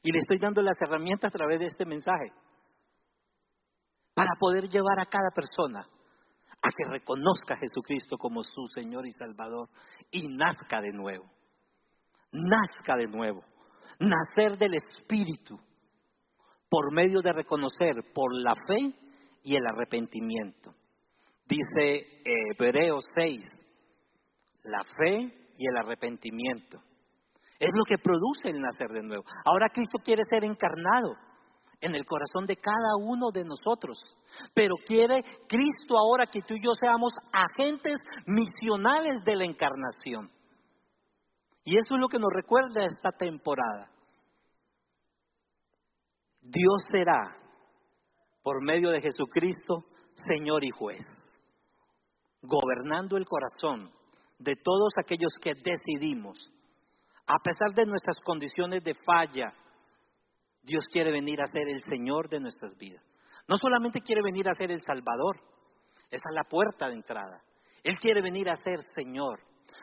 [0.03, 2.31] Y le estoy dando las herramientas a través de este mensaje
[4.13, 5.87] para poder llevar a cada persona
[6.61, 9.69] a que reconozca a Jesucristo como su Señor y Salvador
[10.11, 11.25] y nazca de nuevo.
[12.31, 13.41] Nazca de nuevo.
[13.99, 15.57] Nacer del Espíritu
[16.69, 19.04] por medio de reconocer por la fe
[19.45, 20.73] y el arrepentimiento.
[21.47, 23.41] Dice Hebreos 6,
[24.63, 26.79] la fe y el arrepentimiento.
[27.59, 29.23] Es lo que produce el nacer de nuevo.
[29.45, 31.15] Ahora Cristo quiere ser encarnado
[31.79, 33.97] en el corazón de cada uno de nosotros.
[34.55, 40.31] Pero quiere Cristo ahora que tú y yo seamos agentes misionales de la encarnación.
[41.63, 43.91] Y eso es lo que nos recuerda esta temporada.
[46.41, 47.37] Dios será,
[48.45, 51.01] por medio de Jesucristo, Señor y juez,
[52.43, 53.89] gobernando el corazón
[54.37, 56.37] de todos aquellos que decidimos,
[57.25, 59.51] a pesar de nuestras condiciones de falla,
[60.61, 63.03] Dios quiere venir a ser el Señor de nuestras vidas.
[63.47, 65.37] No solamente quiere venir a ser el Salvador,
[66.11, 67.41] esa es la puerta de entrada.
[67.83, 69.39] Él quiere venir a ser Señor,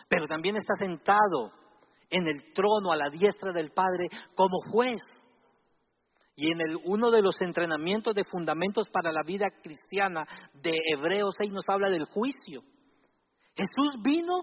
[0.09, 1.51] pero también está sentado
[2.09, 5.03] en el trono a la diestra del Padre como juez.
[6.42, 11.35] Y en el, uno de los entrenamientos de fundamentos para la vida cristiana de Hebreos
[11.38, 12.62] 6 nos habla del juicio.
[13.55, 14.42] Jesús vino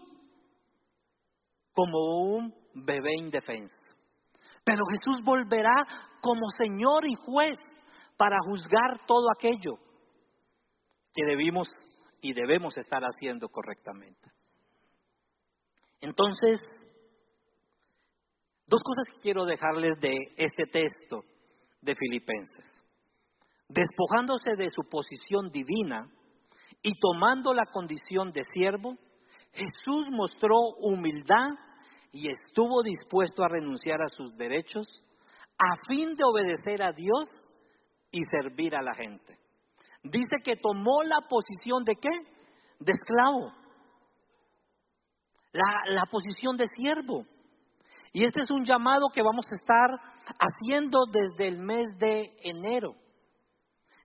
[1.73, 3.91] como un bebé indefenso.
[4.63, 5.75] Pero Jesús volverá
[6.21, 7.57] como Señor y juez
[8.15, 9.73] para juzgar todo aquello
[11.13, 11.67] que debimos
[12.21, 14.31] y debemos estar haciendo correctamente.
[15.99, 16.61] Entonces,
[18.67, 21.25] dos cosas que quiero dejarles de este texto
[21.81, 22.71] de Filipenses.
[23.67, 26.09] Despojándose de su posición divina
[26.81, 28.95] y tomando la condición de siervo,
[29.53, 31.49] Jesús mostró humildad
[32.11, 34.87] y estuvo dispuesto a renunciar a sus derechos
[35.57, 37.29] a fin de obedecer a Dios
[38.11, 39.37] y servir a la gente.
[40.03, 42.09] Dice que tomó la posición de qué?
[42.79, 43.53] De esclavo.
[45.51, 47.25] La, la posición de siervo.
[48.11, 49.89] Y este es un llamado que vamos a estar
[50.39, 52.95] haciendo desde el mes de enero.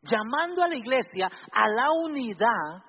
[0.02, 2.84] Llamando a la iglesia a la unidad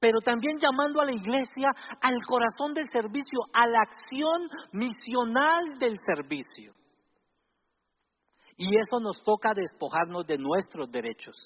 [0.00, 1.70] pero también llamando a la iglesia
[2.00, 6.72] al corazón del servicio, a la acción misional del servicio.
[8.56, 11.36] Y eso nos toca despojarnos de nuestros derechos.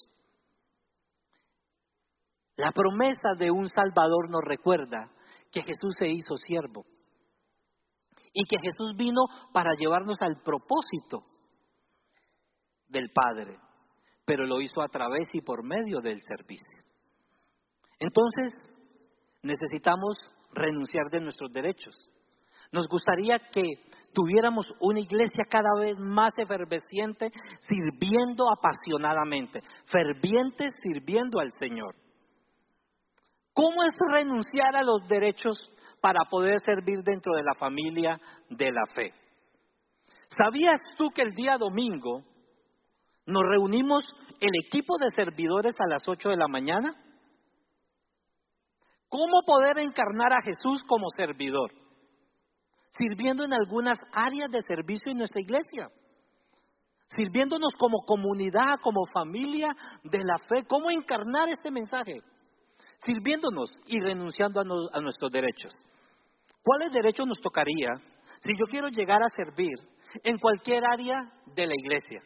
[2.55, 5.09] La promesa de un Salvador nos recuerda
[5.51, 6.85] que Jesús se hizo siervo
[8.33, 9.21] y que Jesús vino
[9.53, 11.23] para llevarnos al propósito
[12.87, 13.57] del Padre,
[14.25, 16.81] pero lo hizo a través y por medio del servicio.
[17.99, 18.51] Entonces,
[19.43, 20.17] necesitamos
[20.51, 21.95] renunciar de nuestros derechos.
[22.71, 23.63] Nos gustaría que
[24.13, 27.31] tuviéramos una iglesia cada vez más efervesciente,
[27.67, 31.95] sirviendo apasionadamente, ferviente sirviendo al Señor.
[33.53, 35.57] ¿Cómo es renunciar a los derechos
[36.03, 39.13] para poder servir dentro de la familia de la fe?
[40.35, 42.25] ¿Sabías tú que el día domingo
[43.25, 44.03] nos reunimos
[44.41, 46.93] el equipo de servidores a las 8 de la mañana?
[49.07, 51.71] ¿Cómo poder encarnar a Jesús como servidor?
[52.89, 55.87] Sirviendo en algunas áreas de servicio en nuestra iglesia.
[57.15, 59.69] Sirviéndonos como comunidad, como familia
[60.03, 60.65] de la fe.
[60.67, 62.19] ¿Cómo encarnar este mensaje?
[63.05, 64.63] Sirviéndonos y renunciando a,
[64.97, 65.73] a nuestros derechos.
[66.63, 67.93] ¿Cuáles derechos nos tocaría
[68.39, 69.75] si yo quiero llegar a servir
[70.23, 72.21] en cualquier área de la iglesia?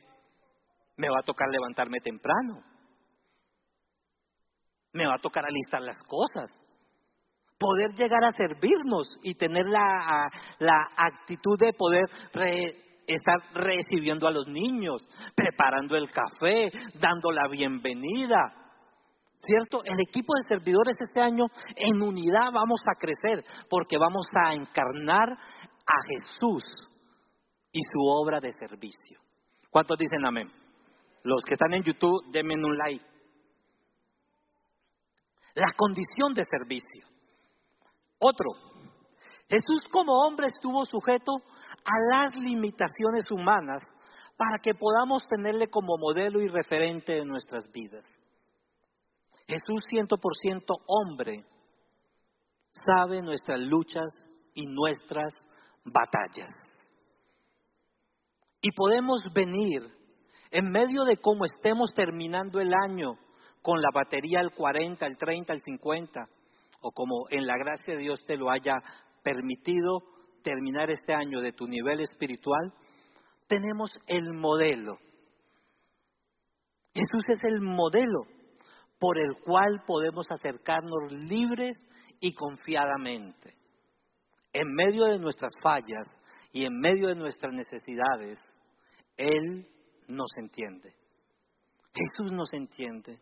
[0.96, 2.64] Me va a tocar levantarme temprano.
[4.94, 6.64] Me va a tocar alistar las cosas
[7.58, 10.30] poder llegar a servirnos y tener la,
[10.96, 12.06] actitud de poder
[13.08, 15.02] estar recibiendo a los niños,
[15.36, 18.67] preparando el café, dando la bienvenida.
[19.40, 19.84] ¿Cierto?
[19.84, 25.32] El equipo de servidores este año en unidad vamos a crecer porque vamos a encarnar
[25.32, 26.64] a Jesús
[27.72, 29.20] y su obra de servicio.
[29.70, 30.52] ¿Cuántos dicen amén?
[31.24, 33.06] Los que están en YouTube, denme un like.
[35.56, 37.06] La condición de servicio.
[38.20, 38.50] Otro,
[39.50, 43.84] Jesús como hombre estuvo sujeto a las limitaciones humanas
[44.38, 48.06] para que podamos tenerle como modelo y referente de nuestras vidas.
[49.48, 51.46] Jesús ciento por ciento hombre
[52.86, 54.12] sabe nuestras luchas
[54.54, 55.34] y nuestras
[55.86, 56.52] batallas.
[58.62, 59.84] Y podemos venir
[60.52, 63.18] en medio de cómo estemos terminando el año
[63.62, 66.28] con la batería al 40, al 30, al 50,
[66.82, 68.76] o como en la gracia de Dios te lo haya
[69.24, 70.04] permitido
[70.44, 72.74] terminar este año de tu nivel espiritual,
[73.48, 74.98] tenemos el modelo.
[76.94, 78.37] Jesús es el modelo
[79.00, 81.78] por el cual podemos acercarnos libres
[82.20, 83.56] y confiadamente.
[84.54, 86.08] En medio de nuestras fallas
[86.52, 88.40] y en medio de nuestras necesidades,
[89.18, 89.68] Él
[90.08, 90.96] nos entiende.
[91.94, 93.20] Jesús nos entiende.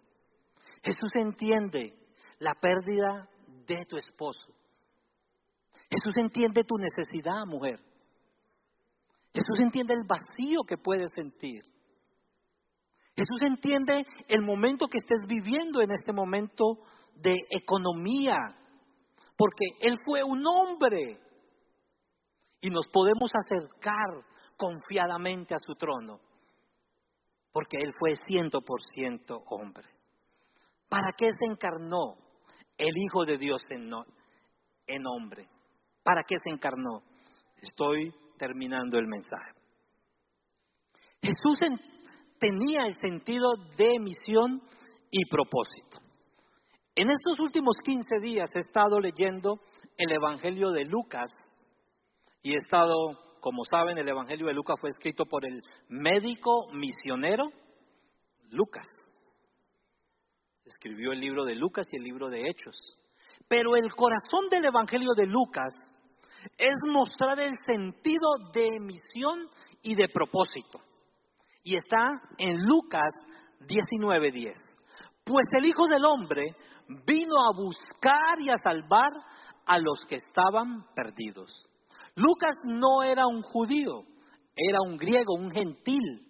[0.83, 1.93] Jesús entiende
[2.39, 3.29] la pérdida
[3.65, 4.53] de tu esposo.
[5.89, 7.79] Jesús entiende tu necesidad, mujer.
[9.33, 11.63] Jesús entiende el vacío que puedes sentir.
[13.15, 16.79] Jesús entiende el momento que estés viviendo en este momento
[17.15, 18.37] de economía,
[19.37, 21.19] porque Él fue un hombre
[22.59, 24.25] y nos podemos acercar
[24.57, 26.19] confiadamente a su trono,
[27.53, 29.87] porque Él fue ciento por ciento hombre.
[30.89, 32.17] ¿Para qué se encarnó
[32.77, 33.89] el Hijo de Dios en,
[34.87, 35.47] en hombre?
[36.03, 37.01] ¿Para qué se encarnó?
[37.61, 39.53] Estoy terminando el mensaje.
[41.21, 41.61] Jesús
[42.39, 44.61] tenía el sentido de misión
[45.11, 45.99] y propósito.
[46.95, 49.59] En estos últimos 15 días he estado leyendo
[49.97, 51.31] el Evangelio de Lucas
[52.41, 52.93] y he estado,
[53.41, 57.51] como saben, el Evangelio de Lucas fue escrito por el médico misionero
[58.49, 58.85] Lucas.
[60.63, 62.75] Escribió el libro de Lucas y el libro de Hechos.
[63.47, 65.73] Pero el corazón del Evangelio de Lucas
[66.57, 69.49] es mostrar el sentido de misión
[69.81, 70.79] y de propósito.
[71.65, 73.11] Y está en Lucas
[73.67, 74.53] 19:10.
[75.25, 76.55] Pues el Hijo del Hombre
[76.87, 79.11] vino a buscar y a salvar
[79.65, 81.51] a los que estaban perdidos.
[82.15, 84.03] Lucas no era un judío,
[84.55, 86.21] era un griego, un gentil.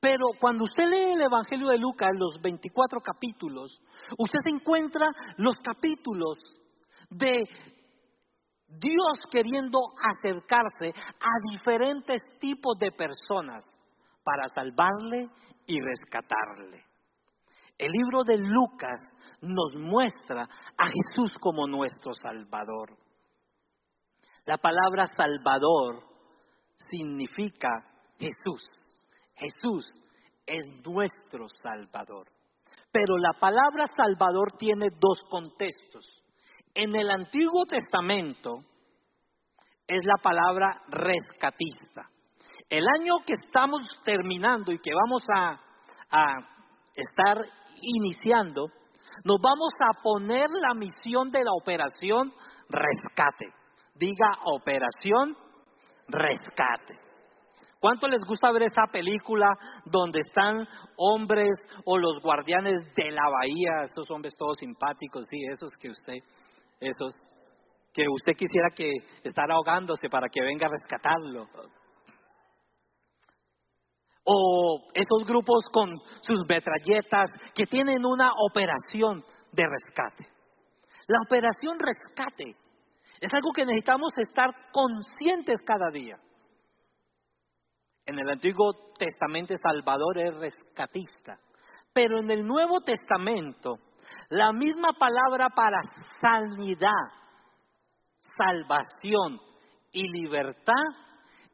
[0.00, 3.70] Pero cuando usted lee el Evangelio de Lucas, los 24 capítulos,
[4.16, 6.38] usted se encuentra los capítulos
[7.10, 7.44] de
[8.66, 9.78] Dios queriendo
[10.16, 13.66] acercarse a diferentes tipos de personas
[14.24, 15.28] para salvarle
[15.66, 16.84] y rescatarle.
[17.76, 19.00] El libro de Lucas
[19.40, 22.96] nos muestra a Jesús como nuestro Salvador.
[24.46, 26.02] La palabra Salvador
[26.76, 27.68] significa
[28.18, 28.62] Jesús.
[29.34, 29.84] Jesús
[30.46, 32.28] es nuestro Salvador.
[32.92, 36.22] Pero la palabra Salvador tiene dos contextos.
[36.74, 38.60] En el Antiguo Testamento
[39.86, 42.08] es la palabra rescatista.
[42.68, 45.60] El año que estamos terminando y que vamos a,
[46.94, 47.38] estar
[47.80, 48.66] iniciando,
[49.24, 52.32] nos vamos a poner la misión de la operación
[52.68, 53.46] rescate.
[53.94, 55.36] Diga operación
[56.08, 56.98] rescate.
[57.80, 59.46] ¿Cuánto les gusta ver esa película
[59.84, 61.50] donde están hombres
[61.84, 66.18] o los guardianes de la bahía, esos hombres todos simpáticos, sí, esos que usted,
[66.80, 67.14] esos
[67.92, 68.90] que usted quisiera que
[69.22, 71.46] estar ahogándose para que venga a rescatarlo?
[74.24, 75.90] O esos grupos con
[76.22, 79.22] sus metralletas que tienen una operación
[79.52, 80.28] de rescate.
[81.06, 82.56] La operación rescate
[83.20, 86.18] es algo que necesitamos estar conscientes cada día.
[88.06, 91.38] En el Antiguo Testamento Salvador es rescatista,
[91.92, 93.78] pero en el Nuevo Testamento
[94.30, 95.80] la misma palabra para
[96.20, 96.90] sanidad,
[98.36, 99.40] salvación
[99.92, 100.84] y libertad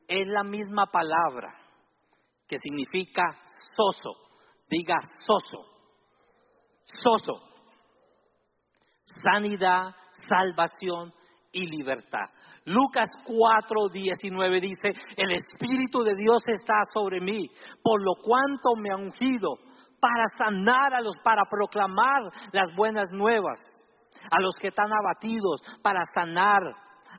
[0.08, 1.59] es la misma palabra
[2.50, 3.22] que significa
[3.76, 4.10] soso.
[4.68, 5.66] Diga soso.
[6.82, 7.42] Soso.
[9.22, 9.94] Sanidad,
[10.28, 11.14] salvación
[11.52, 12.26] y libertad.
[12.64, 17.48] Lucas 4, 19 dice, el Espíritu de Dios está sobre mí,
[17.82, 19.54] por lo cuanto me ha ungido
[20.00, 22.20] para sanar a los, para proclamar
[22.52, 23.60] las buenas nuevas,
[24.30, 26.62] a los que están abatidos, para sanar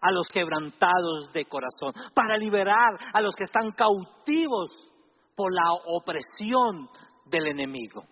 [0.02, 4.91] a los quebrantados de corazón, para liberar a los que están cautivos
[5.36, 6.90] por la opresión
[7.26, 8.04] del enemigo.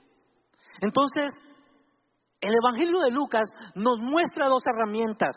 [0.82, 1.32] Entonces,
[2.42, 5.36] el Evangelio de Lucas nos muestra dos herramientas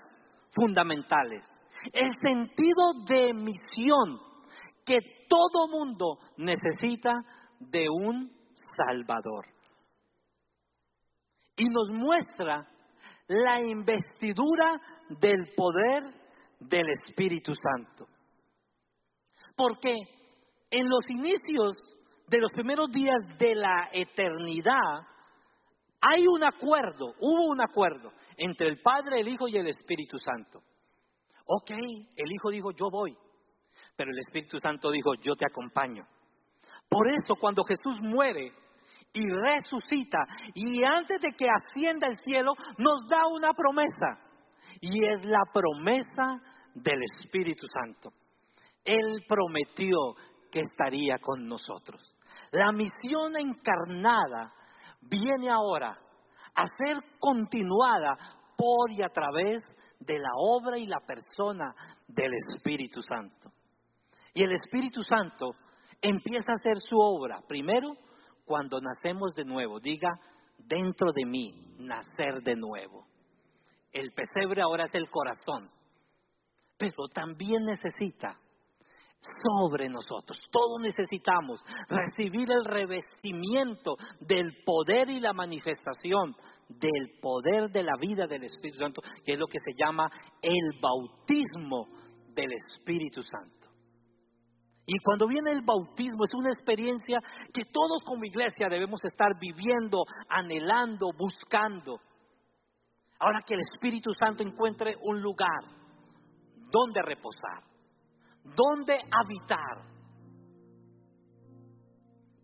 [0.53, 1.45] fundamentales.
[1.93, 4.21] El sentido de misión
[4.85, 7.11] que todo mundo necesita
[7.59, 8.31] de un
[8.77, 9.47] Salvador.
[11.57, 12.69] Y nos muestra
[13.29, 14.77] la investidura
[15.09, 16.03] del poder
[16.61, 18.07] del Espíritu Santo.
[19.57, 19.95] Porque
[20.73, 21.77] en los inicios
[22.27, 25.07] de los primeros días de la eternidad,
[26.01, 30.63] hay un acuerdo, hubo un acuerdo entre el Padre, el Hijo y el Espíritu Santo.
[31.47, 31.71] Ok,
[32.17, 33.17] el Hijo dijo, yo voy.
[33.97, 36.05] pero el Espíritu Santo dijo, yo te acompaño.
[36.89, 38.53] Por eso cuando Jesús muere
[39.13, 40.19] y resucita
[40.55, 44.19] y antes de que ascienda al cielo nos da una promesa
[44.81, 46.41] y es la promesa
[46.75, 48.11] del Espíritu Santo.
[48.85, 49.97] Él prometió
[50.53, 52.15] que estaría con nosotros.
[52.53, 54.53] La misión encarnada
[55.01, 55.99] viene ahora
[56.55, 58.17] a ser continuada
[58.57, 59.63] por y a través
[59.99, 61.75] de la obra y la persona
[62.07, 63.51] del Espíritu Santo.
[64.35, 65.53] Y el Espíritu Santo
[66.01, 67.97] empieza a hacer su obra, primero
[68.45, 70.11] cuando nacemos de nuevo, diga,
[70.59, 73.07] dentro de mí, nacer de nuevo.
[73.93, 75.71] El pesebre ahora es el corazón,
[76.77, 78.37] pero también necesita
[79.23, 80.39] sobre nosotros.
[80.51, 86.35] Todos necesitamos recibir el revestimiento del poder y la manifestación
[86.69, 90.11] del poder de la vida del Espíritu Santo, que es lo que se llama
[90.41, 91.87] el bautismo
[92.35, 93.69] del Espíritu Santo.
[94.87, 97.21] Y cuando viene el bautismo es una experiencia
[97.55, 102.01] que todos como iglesia debemos estar viviendo, anhelando, buscando.
[103.21, 105.63] Ahora que el Espíritu Santo encuentre un lugar
[106.73, 107.63] donde reposar,
[108.45, 109.91] donde habitar,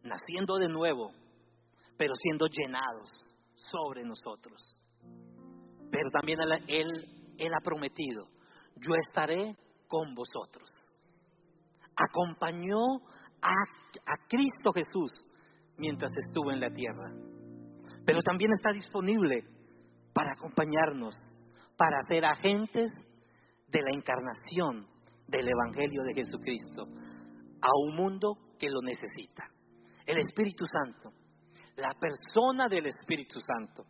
[0.02, 1.10] naciendo de nuevo,
[1.96, 3.34] pero siendo llenados
[3.72, 4.60] sobre nosotros.
[5.90, 6.38] Pero también
[6.68, 8.28] Él, Él ha prometido,
[8.76, 9.56] yo estaré
[9.88, 10.70] con vosotros
[11.98, 12.78] acompañó
[13.42, 13.52] a,
[14.28, 15.10] Cristo Jesús
[15.76, 17.12] mientras estuvo en la tierra.
[18.04, 19.44] Pero también está disponible
[20.12, 21.14] para acompañarnos,
[21.76, 22.90] para ser agentes
[23.68, 24.86] de la encarnación
[25.28, 26.82] del Evangelio de Jesucristo
[27.60, 29.44] a un mundo que lo necesita.
[30.04, 31.10] El Espíritu Santo,
[31.76, 33.84] la persona del Espíritu Santo,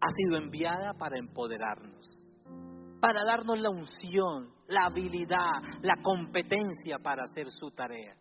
[0.00, 2.22] ha sido enviada para empoderarnos
[3.02, 8.14] para darnos la unción, la habilidad, la competencia para hacer su tarea.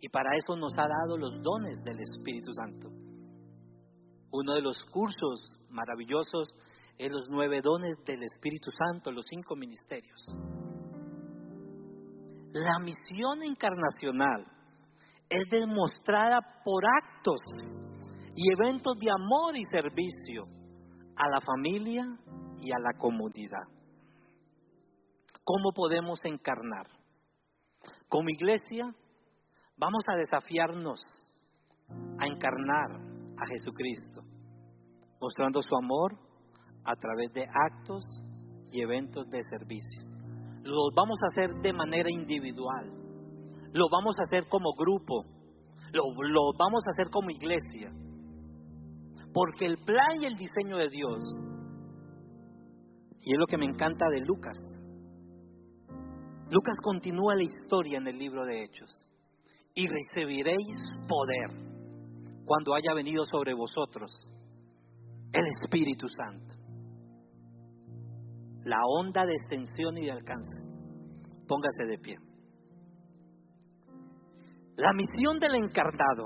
[0.00, 2.88] Y para eso nos ha dado los dones del Espíritu Santo.
[4.30, 6.46] Uno de los cursos maravillosos
[6.98, 10.20] es los nueve dones del Espíritu Santo, los cinco ministerios.
[12.58, 14.46] La misión encarnacional
[15.28, 17.38] es demostrada por actos
[18.34, 20.44] y eventos de amor y servicio
[21.16, 22.02] a la familia
[22.62, 23.64] y a la comunidad.
[25.44, 26.86] ¿Cómo podemos encarnar?
[28.08, 28.86] Como iglesia
[29.76, 31.00] vamos a desafiarnos
[32.18, 32.90] a encarnar
[33.36, 34.22] a Jesucristo,
[35.20, 36.16] mostrando su amor
[36.86, 38.02] a través de actos
[38.72, 40.05] y eventos de servicio.
[40.66, 42.90] Lo vamos a hacer de manera individual,
[43.72, 45.24] lo vamos a hacer como grupo,
[45.92, 47.92] lo, lo vamos a hacer como iglesia,
[49.32, 51.22] porque el plan y el diseño de Dios,
[53.22, 54.58] y es lo que me encanta de Lucas,
[56.48, 58.90] Lucas continúa la historia en el libro de Hechos.
[59.74, 61.50] Y recibiréis poder
[62.44, 64.12] cuando haya venido sobre vosotros
[65.32, 66.55] el Espíritu Santo.
[68.66, 70.60] La onda de extensión y de alcance.
[71.46, 72.16] Póngase de pie.
[74.76, 76.24] La misión del encarnado.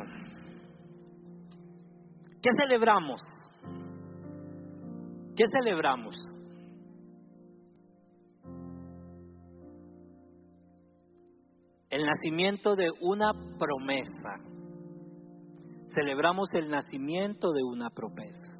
[2.42, 3.20] ¿Qué celebramos?
[5.36, 6.16] ¿Qué celebramos?
[11.90, 14.36] el nacimiento de una promesa.
[15.92, 18.59] Celebramos el nacimiento de una promesa.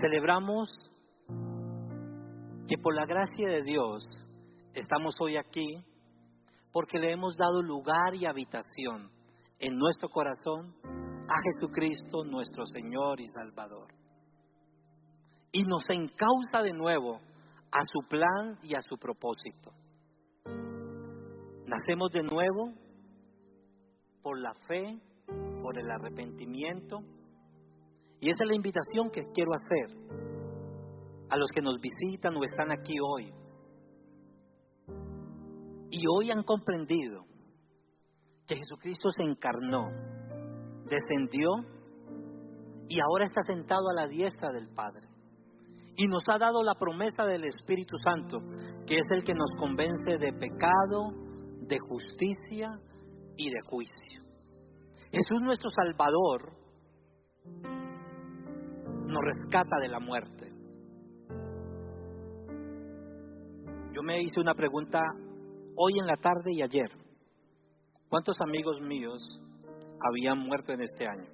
[0.00, 0.68] Celebramos
[2.68, 4.04] que por la gracia de Dios
[4.74, 5.82] estamos hoy aquí
[6.70, 9.10] porque le hemos dado lugar y habitación
[9.58, 13.88] en nuestro corazón a Jesucristo nuestro Señor y Salvador.
[15.52, 17.18] Y nos encausa de nuevo
[17.72, 19.72] a su plan y a su propósito.
[21.66, 22.74] Nacemos de nuevo
[24.22, 25.00] por la fe,
[25.62, 26.98] por el arrepentimiento.
[28.20, 29.96] Y esa es la invitación que quiero hacer
[31.28, 33.32] a los que nos visitan o están aquí hoy.
[35.90, 37.24] Y hoy han comprendido
[38.46, 39.90] que Jesucristo se encarnó,
[40.88, 41.50] descendió
[42.88, 45.08] y ahora está sentado a la diestra del Padre.
[45.96, 48.38] Y nos ha dado la promesa del Espíritu Santo,
[48.86, 51.12] que es el que nos convence de pecado,
[51.62, 52.78] de justicia
[53.36, 54.22] y de juicio.
[55.10, 56.52] Jesús nuestro Salvador
[59.06, 60.52] nos rescata de la muerte.
[63.92, 65.00] Yo me hice una pregunta
[65.76, 66.90] hoy en la tarde y ayer.
[68.08, 69.20] ¿Cuántos amigos míos
[70.00, 71.28] habían muerto en este año?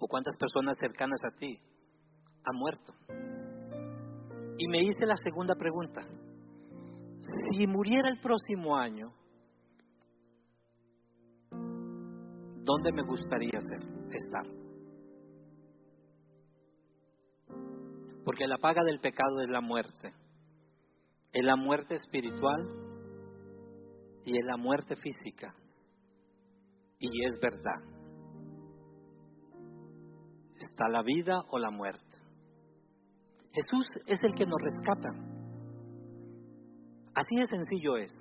[0.00, 1.58] ¿O cuántas personas cercanas a ti
[2.44, 2.92] han muerto?
[4.58, 6.02] Y me hice la segunda pregunta.
[7.52, 9.12] Si muriera el próximo año,
[12.68, 14.46] ¿dónde me gustaría estar?
[18.24, 20.12] Porque la paga del pecado es la muerte.
[21.32, 22.68] Es la muerte espiritual
[24.26, 25.54] y es la muerte física.
[26.98, 27.80] Y es verdad.
[30.56, 32.18] Está la vida o la muerte.
[33.52, 35.08] Jesús es el que nos rescata.
[37.14, 38.12] Así de sencillo es.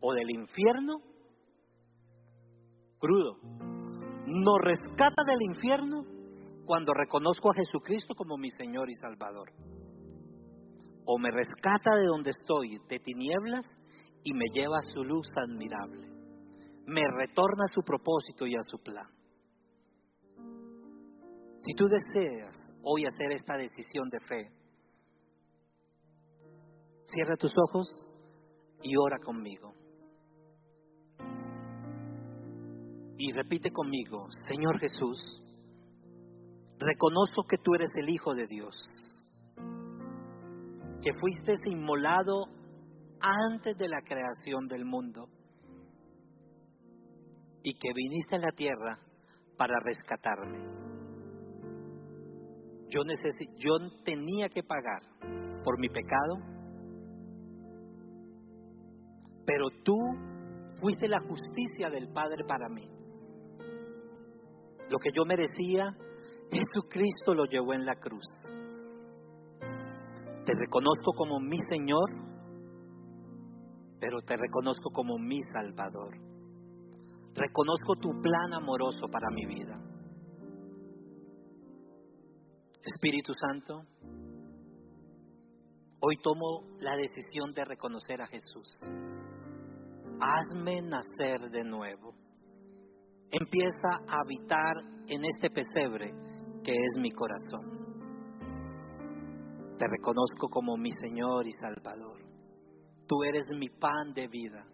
[0.00, 1.09] O del infierno,
[3.00, 3.38] crudo.
[4.26, 6.04] Nos rescata del infierno
[6.64, 9.50] cuando reconozco a Jesucristo como mi Señor y Salvador.
[11.04, 13.66] O me rescata de donde estoy, de tinieblas,
[14.22, 16.06] y me lleva a su luz admirable.
[16.86, 19.08] Me retorna a su propósito y a su plan.
[21.60, 24.50] Si tú deseas hoy hacer esta decisión de fe,
[27.06, 27.88] cierra tus ojos
[28.82, 29.79] y ora conmigo.
[33.22, 35.44] Y repite conmigo, Señor Jesús,
[36.78, 38.74] reconozco que tú eres el Hijo de Dios,
[41.02, 42.46] que fuiste inmolado
[43.20, 45.28] antes de la creación del mundo
[47.62, 48.98] y que viniste a la tierra
[49.58, 50.58] para rescatarme.
[52.88, 53.02] Yo,
[53.58, 55.02] yo tenía que pagar
[55.62, 56.38] por mi pecado,
[59.44, 59.94] pero tú
[60.80, 62.99] fuiste la justicia del Padre para mí.
[64.90, 65.96] Lo que yo merecía,
[66.50, 68.26] Jesucristo lo llevó en la cruz.
[70.44, 72.10] Te reconozco como mi Señor,
[74.00, 76.16] pero te reconozco como mi Salvador.
[77.36, 79.80] Reconozco tu plan amoroso para mi vida.
[82.82, 83.84] Espíritu Santo,
[86.00, 88.76] hoy tomo la decisión de reconocer a Jesús.
[90.20, 92.19] Hazme nacer de nuevo.
[93.32, 94.76] Empieza a habitar
[95.06, 96.12] en este pesebre
[96.64, 97.80] que es mi corazón.
[99.78, 102.18] Te reconozco como mi Señor y Salvador.
[103.06, 104.66] Tú eres mi pan de vida.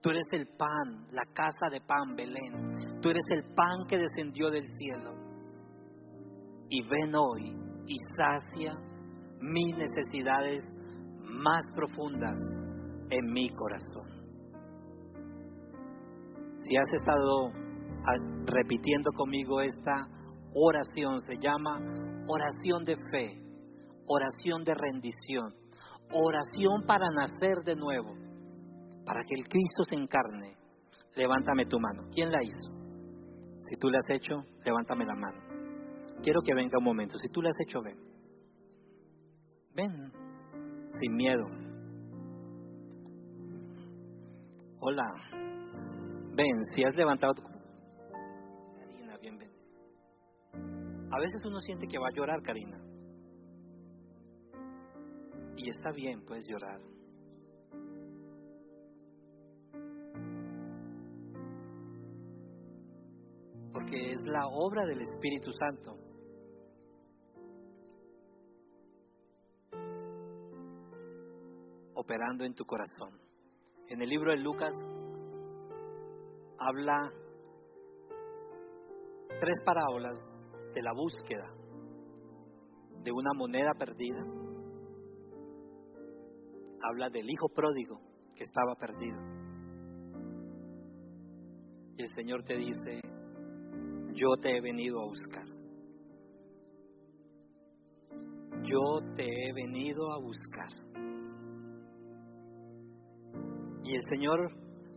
[0.00, 3.00] Tú eres el pan, la casa de pan, Belén.
[3.00, 5.12] Tú eres el pan que descendió del cielo.
[6.68, 7.54] Y ven hoy
[7.86, 8.74] y sacia
[9.40, 10.60] mis necesidades
[11.20, 12.40] más profundas
[13.10, 14.22] en mi corazón.
[16.64, 17.52] Si has estado
[18.46, 20.06] repitiendo conmigo esta
[20.54, 21.80] oración, se llama
[22.26, 23.42] oración de fe,
[24.06, 25.54] oración de rendición,
[26.12, 28.14] oración para nacer de nuevo,
[29.04, 30.56] para que el Cristo se encarne.
[31.14, 32.04] Levántame tu mano.
[32.12, 32.70] ¿Quién la hizo?
[33.68, 35.38] Si tú la has hecho, levántame la mano.
[36.22, 37.18] Quiero que venga un momento.
[37.18, 37.98] Si tú la has hecho, ven.
[39.74, 40.12] Ven,
[41.00, 41.44] sin miedo.
[44.80, 45.06] Hola.
[46.34, 47.51] Ven, si has levantado tu...
[51.12, 52.80] A veces uno siente que va a llorar, Karina.
[55.56, 56.80] Y está bien, puedes llorar.
[63.72, 65.98] Porque es la obra del Espíritu Santo.
[71.94, 73.16] operando en tu corazón.
[73.86, 74.74] En el libro de Lucas
[76.58, 77.12] habla
[79.38, 80.18] tres parábolas
[80.74, 81.46] de la búsqueda
[83.02, 84.24] de una moneda perdida.
[86.82, 88.00] Habla del hijo pródigo
[88.34, 89.18] que estaba perdido.
[91.96, 93.00] Y el Señor te dice,
[94.14, 95.44] yo te he venido a buscar.
[98.64, 100.68] Yo te he venido a buscar.
[103.84, 104.38] Y el Señor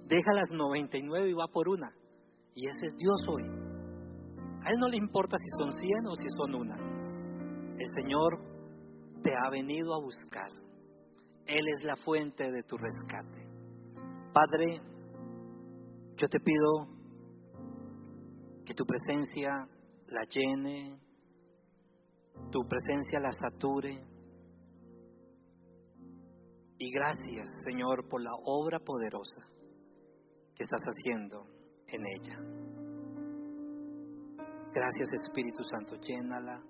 [0.07, 1.91] deja las 99 y va por una.
[2.53, 3.64] Y ese es Dios hoy.
[4.65, 6.75] A Él no le importa si son 100 o si son una.
[7.77, 8.39] El Señor
[9.21, 10.49] te ha venido a buscar.
[11.45, 13.47] Él es la fuente de tu rescate.
[14.33, 14.81] Padre,
[16.17, 16.87] yo te pido
[18.65, 19.67] que tu presencia
[20.07, 20.99] la llene,
[22.51, 24.03] tu presencia la sature.
[26.79, 29.41] Y gracias, Señor, por la obra poderosa
[30.55, 31.45] que estás haciendo
[31.87, 32.74] en ella.
[34.75, 36.61] Gracias Espíritu Santo, llénala,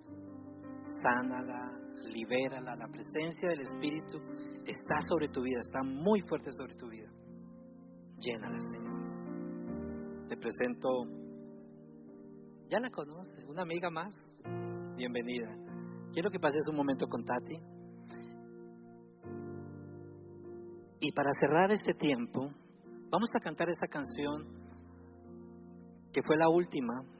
[1.01, 1.71] sánala,
[2.13, 2.75] libérala.
[2.75, 4.19] La presencia del Espíritu
[4.63, 7.09] está sobre tu vida, está muy fuerte sobre tu vida.
[8.19, 10.27] Llénala, Señor.
[10.29, 10.87] Te presento,
[12.69, 14.15] ya la conoce, una amiga más.
[14.95, 15.55] Bienvenida.
[16.13, 17.57] Quiero que pases un momento con Tati.
[20.99, 22.51] Y para cerrar este tiempo,
[23.09, 24.45] vamos a cantar esta canción
[26.13, 27.14] que fue la última.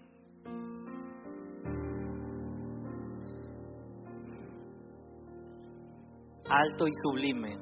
[6.57, 7.57] Alto y sublime.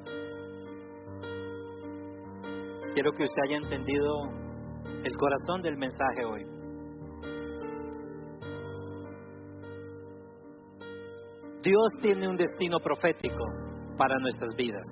[2.92, 4.28] Quiero que usted haya entendido
[5.02, 6.44] el corazón del mensaje hoy.
[11.64, 13.44] Dios tiene un destino profético
[13.98, 14.86] para nuestras vidas.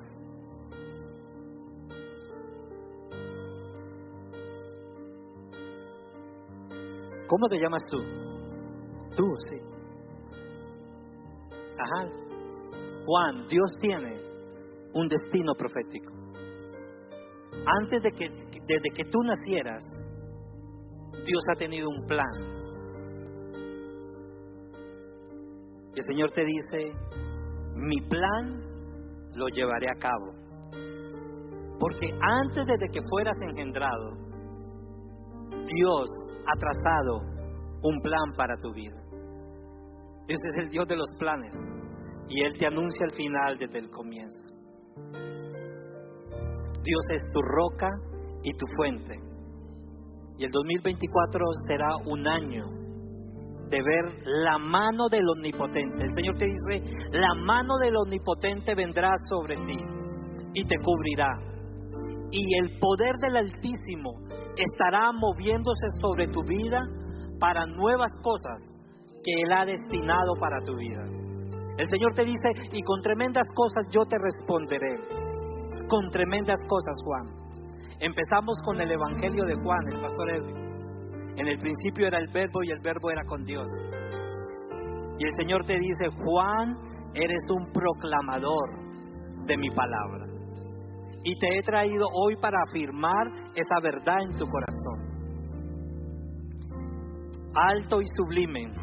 [7.29, 7.99] ¿Cómo te llamas tú?
[9.15, 9.59] Tú, sí.
[11.79, 12.22] Ajá.
[13.05, 14.21] Juan, Dios tiene
[14.95, 16.13] un destino profético.
[17.67, 19.85] Antes de que, desde que tú nacieras,
[21.25, 22.63] Dios ha tenido un plan.
[25.95, 26.93] Y el Señor te dice,
[27.75, 28.63] mi plan
[29.35, 30.33] lo llevaré a cabo.
[31.79, 34.13] Porque antes de que fueras engendrado,
[35.67, 36.09] Dios
[36.47, 37.21] ha trazado
[37.83, 39.01] un plan para tu vida.
[40.27, 41.53] Dios es el Dios de los planes
[42.35, 44.49] y Él te anuncia el final desde el comienzo.
[46.83, 47.89] Dios es tu roca
[48.43, 49.21] y tu fuente.
[50.39, 52.65] Y el 2024 será un año
[53.69, 56.05] de ver la mano del Omnipotente.
[56.05, 59.79] El Señor te dice, la mano del Omnipotente vendrá sobre ti
[60.55, 61.39] y te cubrirá.
[62.31, 64.11] Y el poder del Altísimo
[64.57, 66.81] estará moviéndose sobre tu vida
[67.39, 68.59] para nuevas cosas
[69.23, 71.22] que Él ha destinado para tu vida.
[71.79, 74.97] El Señor te dice, y con tremendas cosas yo te responderé.
[75.89, 77.43] Con tremendas cosas, Juan.
[77.99, 80.57] Empezamos con el Evangelio de Juan, el pastor Edwin.
[81.37, 83.71] En el principio era el verbo y el verbo era con Dios.
[85.19, 86.77] Y el Señor te dice, Juan,
[87.15, 90.27] eres un proclamador de mi palabra.
[91.25, 95.13] Y te he traído hoy para afirmar esa verdad en tu corazón.
[97.55, 98.82] Alto y sublime.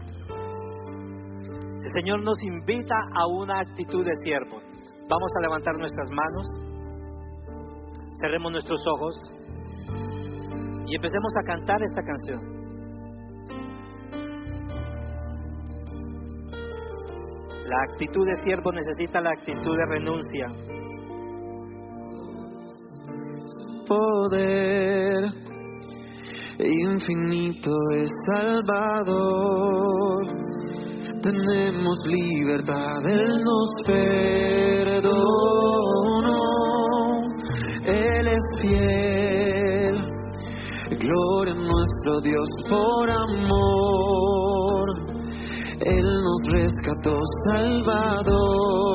[1.90, 4.62] El Señor nos invita a una actitud de siervo.
[5.10, 6.48] Vamos a levantar nuestras manos,
[8.22, 9.16] cerremos nuestros ojos
[10.86, 12.42] y empecemos a cantar esta canción.
[17.66, 20.46] La actitud de siervo necesita la actitud de renuncia.
[23.88, 25.24] Poder
[26.60, 29.70] infinito es Salvador.
[31.22, 35.12] Tenemos libertad, Él nos perdonó.
[37.84, 39.96] Él es fiel.
[40.98, 44.90] Gloria a nuestro Dios por amor.
[45.82, 48.88] Él nos rescató, Salvador.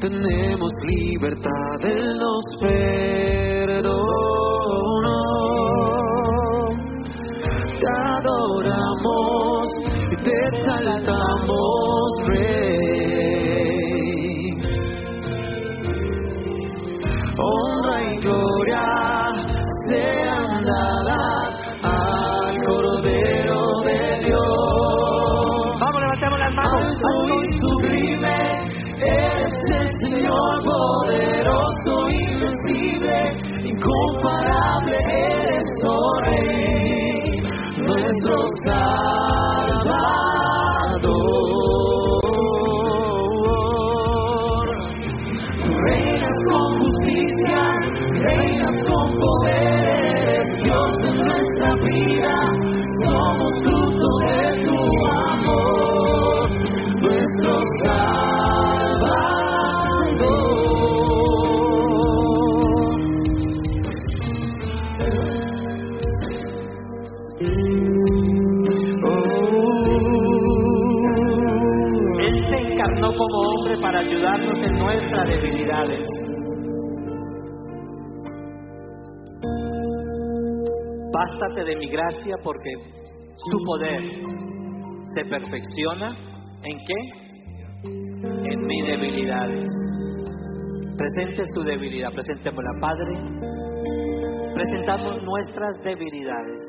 [0.00, 3.45] Tenemos libertad, Él nos perdonó.
[10.26, 11.65] Te exaltamos,
[81.26, 82.70] Bástate de mi gracia porque
[83.36, 84.00] su poder
[85.12, 86.16] se perfecciona
[86.62, 87.90] en qué?
[88.52, 89.68] En mis debilidades.
[90.96, 93.14] Presente su debilidad, presentémosla, Padre.
[94.54, 96.62] Presentamos nuestras debilidades.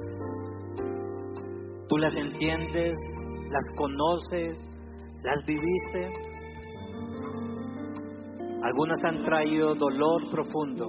[1.87, 2.97] Tú las entiendes,
[3.51, 4.57] las conoces,
[5.23, 6.09] las viviste.
[8.63, 10.87] Algunas han traído dolor profundo.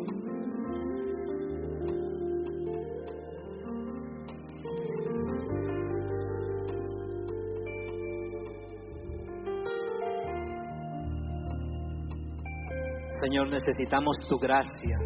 [13.20, 14.96] Señor, necesitamos tu gracia.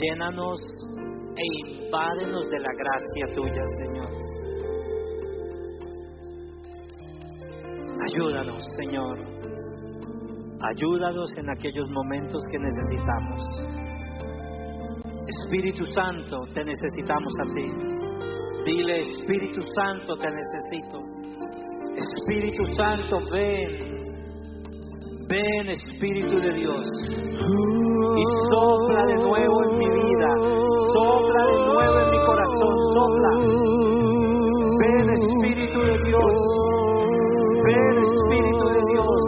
[0.00, 0.58] Llénanos
[1.36, 4.32] e invádenos de la gracia tuya, Señor.
[8.08, 9.18] Ayúdanos, Señor.
[10.62, 13.42] Ayúdanos en aquellos momentos que necesitamos.
[15.26, 17.92] Espíritu Santo, te necesitamos a ti.
[18.64, 21.00] Dile, Espíritu Santo, te necesito.
[21.96, 23.91] Espíritu Santo, ven.
[25.32, 26.86] Ven, Espíritu de Dios.
[27.08, 30.28] Y sopla de nuevo en mi vida.
[30.92, 32.74] Sopla de nuevo en mi corazón.
[32.92, 33.30] Sopla.
[34.78, 36.36] Ven, Espíritu de Dios.
[37.64, 39.22] Ven, Espíritu de Dios.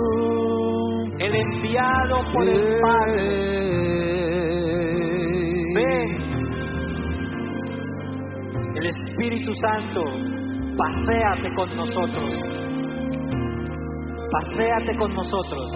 [1.21, 3.25] El enviado por el Padre.
[5.75, 6.09] Ven.
[8.77, 10.05] El Espíritu Santo,
[10.77, 12.54] paséate con nosotros.
[14.35, 15.73] Paséate con nosotros.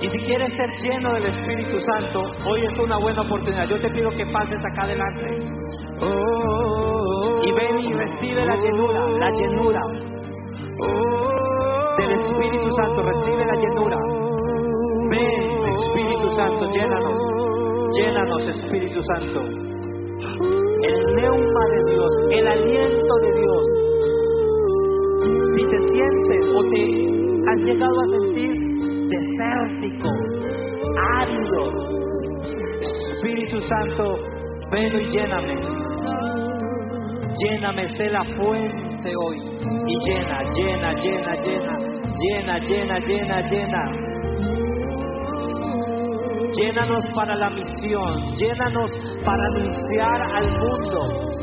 [0.00, 3.68] Y si quieres ser lleno del Espíritu Santo, hoy es una buena oportunidad.
[3.68, 5.28] Yo te pido que pases acá adelante.
[7.42, 9.82] Y ven y recibe la llenura, la llenura
[11.98, 13.02] del Espíritu Santo.
[13.02, 13.98] Recibe la llenura.
[15.10, 17.20] Ven, Espíritu Santo, llénanos.
[17.94, 19.63] Llénanos, Espíritu Santo.
[25.94, 26.82] Sientes o te
[27.50, 28.52] has llegado a sentir
[29.08, 30.08] desértico,
[31.20, 31.60] árido,
[33.14, 34.16] Espíritu Santo,
[34.70, 35.54] ven y lléname.
[37.40, 39.38] Lléname, sé la fuente hoy.
[39.86, 41.78] Y llena, llena, llena, llena,
[42.20, 44.04] llena, llena, llena, llena.
[46.56, 48.90] Llénanos para la misión, llénanos
[49.24, 51.34] para anunciar al mundo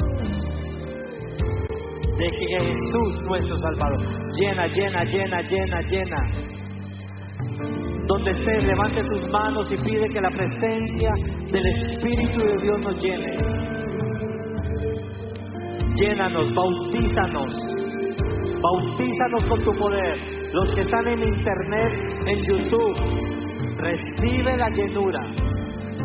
[2.17, 4.20] de que Jesús nuestro Salvador.
[4.33, 6.17] Llena, llena, llena, llena, llena.
[8.07, 11.11] Donde estés, levante tus manos y pide que la presencia
[11.51, 13.37] del Espíritu de Dios nos llene.
[15.95, 17.51] Llénanos, bautízanos,
[18.61, 20.17] bautízanos con tu poder.
[20.53, 21.93] Los que están en internet,
[22.25, 23.41] en YouTube,
[23.77, 25.25] recibe la llenura,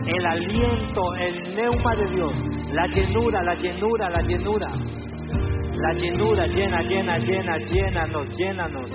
[0.07, 2.33] el aliento, el neuma de Dios,
[2.73, 4.69] la llenura, la llenura, la llenura.
[5.87, 8.91] La llena, llena, llena, llénanos, llénanos.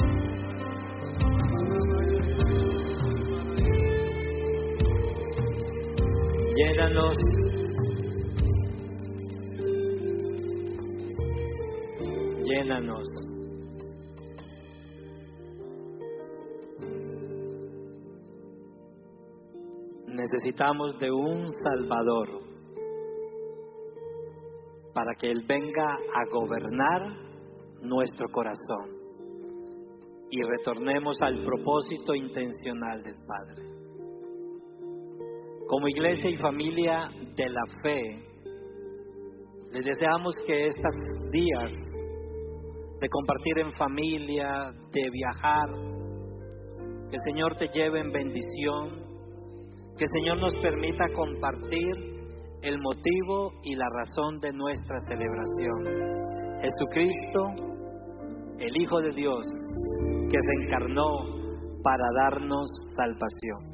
[6.53, 7.17] Llénanos.
[12.43, 13.07] Llénanos.
[20.07, 22.50] Necesitamos de un Salvador
[24.93, 27.01] para que Él venga a gobernar
[27.81, 29.01] nuestro corazón
[30.29, 33.63] y retornemos al propósito intencional del Padre.
[35.67, 38.31] Como iglesia y familia de la fe,
[39.71, 40.93] les deseamos que estos
[41.31, 41.71] días
[42.99, 45.69] de compartir en familia, de viajar,
[47.09, 49.01] que el Señor te lleve en bendición,
[49.97, 52.10] que el Señor nos permita compartir
[52.61, 55.83] el motivo y la razón de nuestra celebración.
[56.61, 57.71] Jesucristo,
[58.59, 59.47] el Hijo de Dios,
[60.29, 61.09] que se encarnó
[61.83, 63.71] para darnos salvación.